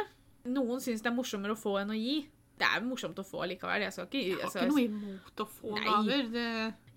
[0.49, 2.21] Noen syns det er morsommere å få enn å gi.
[2.59, 3.85] Det er morsomt å få likevel.
[3.85, 6.29] Jeg, skal ikke, Jeg jeg, har ikke noe imot å få gaver.
[6.33, 6.45] Det,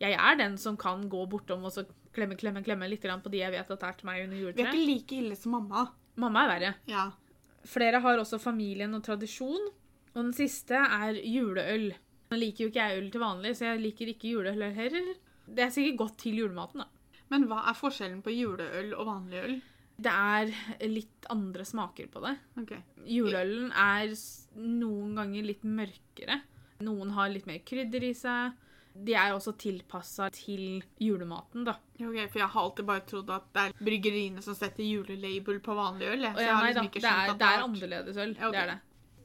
[0.01, 1.85] jeg er den som kan gå bortom og så
[2.15, 4.63] klemme, klemme, klemme litt grann på de jeg vet at er til meg under vi
[4.63, 5.85] er ikke like ille som mamma.
[6.21, 6.71] Mamma er verre.
[6.89, 7.09] Ja.
[7.69, 9.69] Flere har også familien og tradisjon.
[10.11, 11.91] Og den siste er juleøl.
[12.31, 15.13] Nå liker jo ikke jeg øl til vanlig, så jeg liker ikke juleøl heller.
[15.47, 17.17] Det er sikkert godt til julematen, da.
[17.31, 19.55] Men hva er forskjellen på juleøl og vanlig øl?
[20.01, 20.51] Det er
[20.89, 22.33] litt andre smaker på det.
[22.59, 22.73] Ok.
[23.07, 24.11] Juleølen er
[24.57, 26.41] noen ganger litt mørkere.
[26.83, 28.57] Noen har litt mer krydder i seg.
[28.93, 31.77] De er også tilpassa til julematen, da.
[32.01, 35.75] Ok, For jeg har alltid bare trodd at det er bryggeriene som setter julelabel på
[35.77, 36.21] vanlig øl.
[36.27, 36.35] jeg.
[36.35, 38.31] Så jeg har liksom ikke det skjønt at det er vært- annerledes øl.
[38.37, 38.51] Okay.
[38.51, 38.79] Det er det.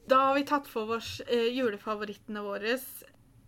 [0.07, 2.77] Da har vi tatt for oss eh, julefavorittene våre.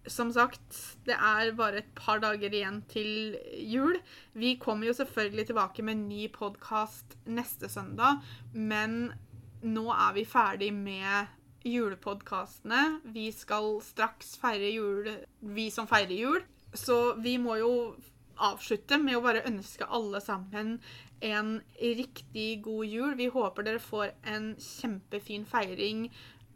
[0.08, 3.98] Som sagt, det er bare et par dager igjen til jul.
[4.34, 8.22] Vi kommer jo selvfølgelig tilbake med en ny podkast neste søndag,
[8.54, 9.14] men
[9.64, 11.28] nå er vi ferdig med
[11.72, 13.00] julepodkastene.
[13.16, 15.10] Vi skal straks feire jul,
[15.40, 16.42] vi som feirer jul.
[16.74, 17.74] Så vi må jo
[18.40, 20.78] avslutte med å bare ønske alle sammen
[21.26, 23.16] en riktig god jul.
[23.20, 26.08] Vi håper dere får en kjempefin feiring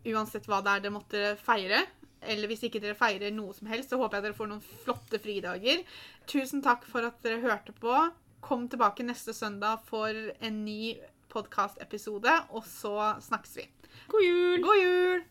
[0.08, 1.84] uansett hva det er dere måtte feire.
[2.24, 5.20] Eller hvis ikke dere feirer noe som helst, så håper jeg dere får noen flotte
[5.24, 5.84] fridager.
[6.30, 7.96] Tusen takk for at dere hørte på.
[8.44, 10.96] Kom tilbake neste søndag for en ny
[11.34, 13.68] podkastepisode, og så snakkes vi.
[14.10, 14.62] God jul!
[14.62, 15.24] God jul!